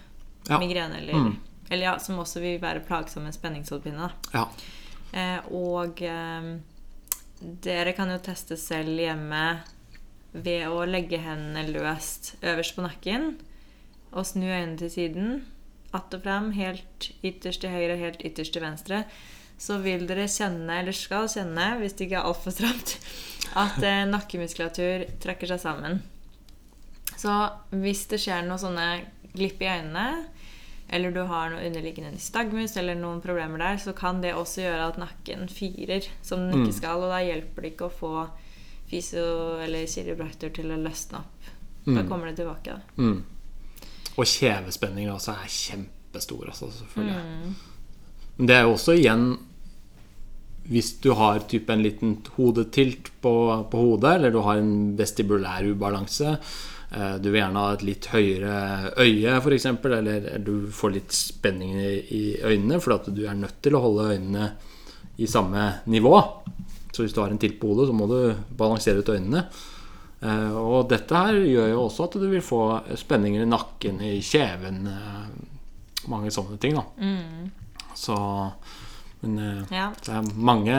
Ja. 0.49 0.59
migrene, 0.59 0.97
eller, 0.99 1.13
Mm. 1.15 1.37
eller 1.71 1.83
ja, 1.85 1.99
som 1.99 2.17
også 2.19 2.41
vil 2.41 2.59
være 2.61 2.81
plagsomme 2.87 3.33
spenningshodepine. 3.33 4.11
Ja. 4.35 4.49
Eh, 5.13 5.41
og 5.53 6.01
eh, 6.03 6.59
dere 7.41 7.93
kan 7.93 8.09
jo 8.11 8.19
teste 8.19 8.57
selv 8.57 8.97
hjemme 8.99 9.61
ved 10.33 10.69
å 10.69 10.85
legge 10.89 11.21
hendene 11.23 11.69
løst 11.73 12.35
øverst 12.43 12.77
på 12.77 12.85
nakken 12.85 13.31
og 14.13 14.27
snu 14.27 14.47
øynene 14.47 14.79
til 14.81 14.91
siden. 14.91 15.41
Att 15.93 16.15
og 16.15 16.23
fram, 16.23 16.53
helt 16.53 17.11
ytterst 17.25 17.61
til 17.61 17.71
høyre, 17.71 17.97
helt 17.97 18.21
ytterst 18.25 18.53
til 18.53 18.63
venstre. 18.63 19.05
Så 19.59 19.79
vil 19.83 20.05
dere 20.07 20.29
kjenne, 20.29 20.81
eller 20.81 20.93
skal 20.93 21.29
kjenne, 21.29 21.79
hvis 21.81 21.97
det 21.97 22.07
ikke 22.07 22.21
er 22.21 22.29
altfor 22.29 22.53
stramt, 22.55 22.99
at 23.57 23.81
eh, 23.83 24.05
nakkemuskulatur 24.07 25.07
trekker 25.23 25.49
seg 25.49 25.63
sammen. 25.65 26.03
Så 27.17 27.33
hvis 27.73 28.05
det 28.13 28.21
skjer 28.23 28.45
noe 28.47 28.61
sånne 28.61 28.89
glipp 29.33 29.65
i 29.65 29.71
øynene, 29.73 30.29
eller 30.89 31.13
du 31.13 31.23
har 31.29 31.51
noe 31.53 31.65
underliggende 31.67 32.15
nystagmus 32.15 32.77
eller 32.81 32.97
noen 32.97 33.21
problemer 33.25 33.61
der, 33.61 33.81
så 33.83 33.93
kan 33.97 34.23
det 34.23 34.37
også 34.37 34.63
gjøre 34.63 34.87
at 34.93 35.01
nakken 35.01 35.49
firer 35.53 36.07
som 36.25 36.47
den 36.47 36.63
ikke 36.63 36.79
skal, 36.79 37.03
og 37.05 37.13
da 37.13 37.19
hjelper 37.25 37.65
det 37.65 37.73
ikke 37.75 37.89
å 37.89 37.97
få 37.99 38.13
fysio- 38.91 39.59
eller 39.65 39.87
kiropraktor 39.87 40.53
til 40.55 40.71
å 40.75 40.79
løsne 40.83 41.19
opp. 41.23 41.51
Da 41.89 42.03
Mm. 42.03 42.09
kommer 42.09 42.27
det 42.27 42.37
tilbake. 42.37 42.65
da. 42.65 42.81
Mm. 42.99 43.23
Og 44.19 44.25
kjevespenninger 44.27 45.13
også 45.15 45.33
er 45.33 45.49
kjempestore, 45.49 46.49
altså, 46.51 46.69
selvfølgelig. 46.73 47.23
Mm. 47.23 47.55
Men 48.39 48.47
det 48.47 48.57
er 48.57 48.63
jo 48.63 48.73
også 48.75 48.95
igjen 48.99 49.39
Hvis 50.69 51.01
du 51.01 51.15
har 51.17 51.39
type 51.49 51.71
en 51.73 51.83
liten 51.83 52.19
hodetilt 52.37 53.09
på, 53.23 53.31
på 53.71 53.79
hodet, 53.79 54.17
eller 54.19 54.31
du 54.31 54.43
har 54.45 54.59
en 54.61 54.97
vestibulær 54.99 55.65
ubalanse 55.65 56.35
eh, 56.93 57.15
Du 57.23 57.31
vil 57.31 57.41
gjerne 57.41 57.63
ha 57.63 57.73
et 57.73 57.83
litt 57.89 58.05
høyere 58.13 58.93
øye, 59.01 59.39
f.eks., 59.41 59.65
eller 59.65 60.39
du 60.45 60.67
får 60.71 60.93
litt 60.93 61.11
spenning 61.17 61.73
i, 61.81 61.95
i 62.13 62.23
øynene 62.43 62.83
fordi 62.85 62.99
at 63.01 63.15
du 63.17 63.25
er 63.27 63.35
nødt 63.41 63.63
til 63.65 63.73
å 63.79 63.81
holde 63.81 64.11
øynene 64.19 64.51
i 65.19 65.27
samme 65.27 65.81
nivå. 65.87 66.13
Så 66.93 67.05
hvis 67.05 67.13
du 67.15 67.21
har 67.21 67.31
en 67.31 67.39
tilt 67.39 67.59
på 67.61 67.69
hodet, 67.73 67.89
så 67.91 67.95
må 67.97 68.07
du 68.11 68.35
balansere 68.59 69.03
ut 69.03 69.11
øynene. 69.13 69.45
Eh, 70.23 70.55
og 70.59 70.89
dette 70.91 71.15
her 71.15 71.37
gjør 71.39 71.69
jo 71.71 71.83
også 71.85 72.09
at 72.09 72.17
du 72.19 72.25
vil 72.27 72.43
få 72.43 72.63
spenninger 72.99 73.45
i 73.45 73.51
nakken, 73.51 74.01
i 74.03 74.17
kjeven 74.25 74.81
eh, 74.91 75.29
Mange 76.09 76.31
sånne 76.33 76.57
ting, 76.59 76.75
da. 76.75 76.83
Mm. 76.99 77.51
Så 77.95 78.17
Men 79.21 79.37
eh, 79.39 79.77
Ja. 79.77 79.93
det 79.95 80.09
er 80.17 80.27
mange 80.35 80.79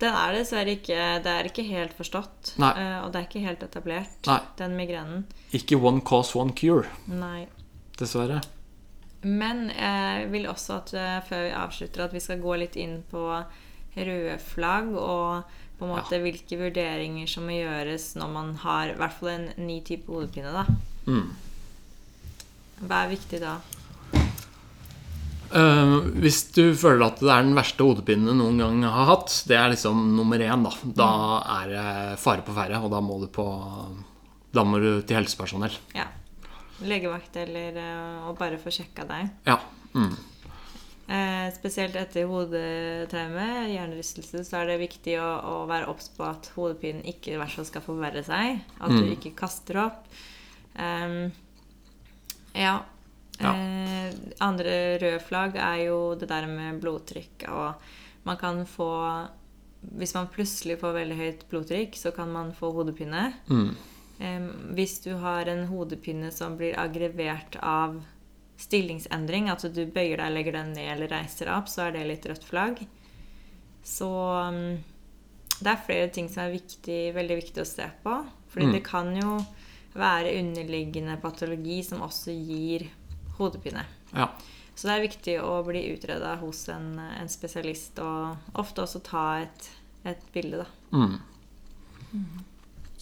Den 0.00 0.14
er 0.18 0.34
dessverre 0.34 0.74
ikke 0.74 0.98
Det 1.22 1.30
er 1.30 1.48
ikke 1.50 1.66
helt 1.68 1.94
forstått. 1.98 2.54
Nei. 2.58 2.72
og 3.04 3.12
det 3.12 3.20
er 3.20 3.28
ikke 3.28 3.44
helt 3.46 3.62
etablert, 3.62 4.16
Nei. 4.26 4.40
den 4.58 4.74
migrenen. 4.76 5.22
Ikke 5.54 5.78
one 5.78 6.00
cause, 6.02 6.34
one 6.38 6.52
cure, 6.58 6.88
Nei. 7.06 7.46
dessverre. 7.98 8.40
Men 9.22 9.68
jeg 9.70 10.26
vil 10.32 10.46
også 10.50 10.80
at 10.82 10.90
før 11.28 11.46
vi 11.46 11.54
avslutter, 11.54 12.04
at 12.04 12.12
vi 12.12 12.20
skal 12.20 12.42
gå 12.42 12.56
litt 12.58 12.74
inn 12.76 12.98
på 13.10 13.22
røde 13.96 14.38
flagg 14.42 14.90
og 14.98 15.60
på 15.78 15.86
en 15.86 15.92
måte 15.94 16.20
hvilke 16.22 16.58
vurderinger 16.58 17.28
som 17.30 17.46
må 17.48 17.56
gjøres 17.58 18.12
når 18.18 18.34
man 18.34 18.52
har 18.62 18.92
i 18.92 18.98
hvert 18.98 19.16
fall 19.16 19.32
en 19.34 19.48
ny 19.66 19.80
type 19.86 20.10
hodepine. 20.10 20.52
da. 20.54 20.66
Mm. 21.10 21.30
Hva 22.84 23.04
er 23.04 23.14
viktig 23.14 23.40
da? 23.42 23.58
Uh, 25.54 26.00
hvis 26.18 26.40
du 26.56 26.74
føler 26.74 27.04
at 27.06 27.20
det 27.22 27.30
er 27.30 27.44
den 27.46 27.54
verste 27.54 27.86
hodepinen 27.86 28.26
du 28.26 28.34
noen 28.34 28.58
gang 28.58 28.80
har 28.90 29.10
hatt, 29.12 29.30
det 29.46 29.54
er 29.58 29.70
liksom 29.70 30.00
nummer 30.16 30.40
én, 30.42 30.64
da. 30.66 30.72
Da 30.98 31.10
er 31.60 31.70
det 31.70 31.86
fare 32.22 32.42
på 32.46 32.54
ferde, 32.56 32.80
og 32.82 32.90
da 32.90 33.02
må 33.04 33.20
du 33.22 33.28
på 33.30 33.46
Da 34.54 34.62
må 34.66 34.78
du 34.82 35.02
til 35.02 35.18
helsepersonell. 35.18 35.74
Ja. 35.94 36.06
Legevakt 36.86 37.36
eller 37.38 37.74
eh, 37.78 38.26
å 38.26 38.34
bare 38.38 38.58
få 38.62 38.70
sjekka 38.74 39.06
deg. 39.08 39.30
Ja. 39.46 39.56
Mm. 39.94 40.14
Eh, 41.06 41.50
spesielt 41.52 41.96
etter 42.00 42.24
hodetraume, 42.30 43.48
hjernerystelse, 43.68 44.40
så 44.48 44.62
er 44.62 44.70
det 44.70 44.78
viktig 44.80 45.18
å, 45.20 45.26
å 45.44 45.66
være 45.68 45.88
obs 45.92 46.08
på 46.16 46.24
at 46.24 46.48
hodepinen 46.56 47.04
ikke 47.04 47.34
i 47.34 47.36
hvert 47.36 47.52
fall 47.52 47.66
skal 47.68 47.84
forverre 47.84 48.22
seg. 48.24 48.62
At 48.80 48.88
du 48.94 49.02
Mm. 49.04 49.12
ikke 49.18 49.34
kaster 49.36 49.82
opp. 49.84 50.06
Um, 50.78 51.30
ja. 52.54 52.78
Ja. 53.40 53.52
Eh, 53.52 54.14
andre 54.40 54.98
røde 55.02 55.20
flagg 55.20 55.56
er 55.58 55.84
jo 55.88 56.14
det 56.14 56.28
der 56.30 56.46
med 56.46 56.80
blodtrykk. 56.80 57.48
Og 57.50 57.74
man 58.24 58.36
kan 58.40 58.64
få 58.66 59.28
Hvis 59.84 60.14
man 60.14 60.28
plutselig 60.32 60.78
får 60.80 60.94
veldig 60.96 61.16
høyt 61.18 61.42
blodtrykk, 61.50 61.92
så 62.00 62.10
kan 62.16 62.30
man 62.32 62.54
få 62.56 62.70
hodepine. 62.72 63.34
Mm. 63.50 63.74
Eh, 64.18 64.46
hvis 64.72 65.02
du 65.04 65.10
har 65.20 65.44
en 65.52 65.66
hodepine 65.68 66.30
som 66.32 66.56
blir 66.56 66.72
aggrevert 66.80 67.58
av 67.60 67.98
stillingsendring, 68.60 69.48
at 69.50 69.64
du 69.74 69.84
bøyer 69.86 70.20
deg, 70.22 70.32
legger 70.32 70.52
deg 70.58 70.72
ned 70.74 70.90
eller 70.94 71.10
reiser 71.10 71.48
deg 71.50 71.56
opp, 71.56 71.68
så 71.68 71.88
er 71.88 71.96
det 71.96 72.06
litt 72.06 72.26
rødt 72.30 72.44
flagg. 72.46 72.84
Så 73.84 74.08
um, 74.08 74.78
det 75.60 75.70
er 75.72 75.82
flere 75.86 76.08
ting 76.14 76.28
som 76.30 76.44
er 76.46 76.54
viktig, 76.54 77.00
veldig 77.16 77.36
viktig 77.42 77.62
å 77.62 77.68
se 77.68 77.88
på. 78.04 78.18
Fordi 78.54 78.66
Mm. 78.66 78.72
det 78.72 78.84
kan 78.86 79.08
jo 79.16 79.44
være 79.94 80.38
underliggende 80.38 81.16
patologi 81.22 81.82
som 81.82 82.02
også 82.02 82.30
gir 82.32 82.88
hodepine. 83.38 83.84
Ja. 84.14 84.28
Så 84.74 84.88
det 84.88 84.94
er 84.94 85.06
viktig 85.08 85.34
å 85.42 85.62
bli 85.66 85.82
utreda 85.92 86.36
hos 86.40 86.68
en, 86.68 86.98
en 86.98 87.28
spesialist, 87.28 87.98
og 87.98 88.36
ofte 88.54 88.82
også 88.82 89.02
ta 89.02 89.24
et, 89.42 89.68
et 90.04 90.22
bilde, 90.34 90.64
da. 90.64 90.66
Mm. 90.94 91.18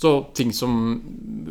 Så 0.03 0.27
ting 0.35 0.53
som 0.53 1.03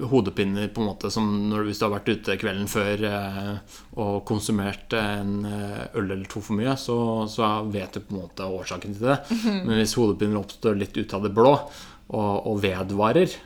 hodepiner, 0.02 0.68
på 0.68 0.82
en 0.82 0.88
måte 0.90 1.08
som 1.12 1.24
når, 1.48 1.70
hvis 1.70 1.80
du 1.80 1.86
har 1.86 1.94
vært 1.94 2.10
ute 2.12 2.34
kvelden 2.36 2.68
før 2.68 3.04
eh, 3.08 3.78
og 3.96 4.26
konsumert 4.28 4.92
en 5.00 5.46
eh, 5.48 5.86
øl 5.96 6.10
eller 6.10 6.28
to 6.28 6.42
for 6.44 6.60
mye, 6.60 6.74
så, 6.76 6.98
så 7.32 7.48
vet 7.72 7.96
du 7.96 8.02
på 8.04 8.12
en 8.12 8.26
måte 8.26 8.50
årsaken 8.52 8.98
til 8.98 9.08
det. 9.08 9.16
Men 9.46 9.78
hvis 9.78 9.96
hodepiner 9.96 10.42
oppstår 10.42 10.76
litt 10.82 11.00
ut 11.00 11.16
av 11.16 11.24
det 11.24 11.32
blå 11.38 11.54
og, 11.54 12.36
og 12.52 12.60
vedvarer, 12.66 13.40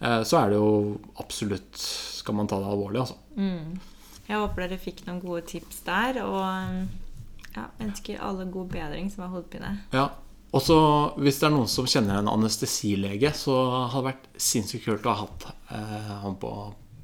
eh, 0.00 0.22
så 0.24 0.40
er 0.40 0.54
det 0.54 0.62
jo 0.62 0.72
absolutt 1.20 1.76
Skal 2.16 2.40
man 2.40 2.48
ta 2.48 2.56
det 2.56 2.72
alvorlig, 2.72 3.04
altså. 3.04 3.20
Mm. 3.36 3.76
Jeg 4.24 4.40
håper 4.40 4.64
dere 4.64 4.80
fikk 4.80 5.04
noen 5.04 5.20
gode 5.20 5.44
tips 5.52 5.84
der, 5.84 6.22
og 6.24 7.52
ja, 7.58 7.68
ønsker 7.84 8.24
alle 8.24 8.48
god 8.56 8.72
bedring 8.72 9.12
som 9.12 9.26
har 9.26 9.36
hodepine. 9.36 9.76
Ja. 9.92 10.08
Og 10.56 10.62
så 10.64 10.76
hvis 11.20 11.40
det 11.40 11.50
er 11.50 11.52
noen 11.52 11.68
som 11.68 11.88
kjenner 11.90 12.22
en 12.22 12.30
anestesilege, 12.32 13.32
så 13.36 13.56
hadde 13.92 14.00
det 14.00 14.08
vært 14.08 14.30
sinnssykt 14.40 14.88
kult 14.88 15.04
å 15.04 15.12
ha 15.12 15.26
hatt 15.26 15.50
eh, 15.76 16.14
han 16.24 16.38
på 16.40 16.54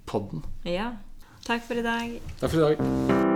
podden. 0.09 0.47
Ja. 0.65 0.95
Takk 1.45 1.67
for 1.67 1.77
i 1.77 1.85
dag. 1.85 2.17
Takk 2.41 2.55
for 2.55 2.63
i 2.63 2.73
dag. 2.73 3.32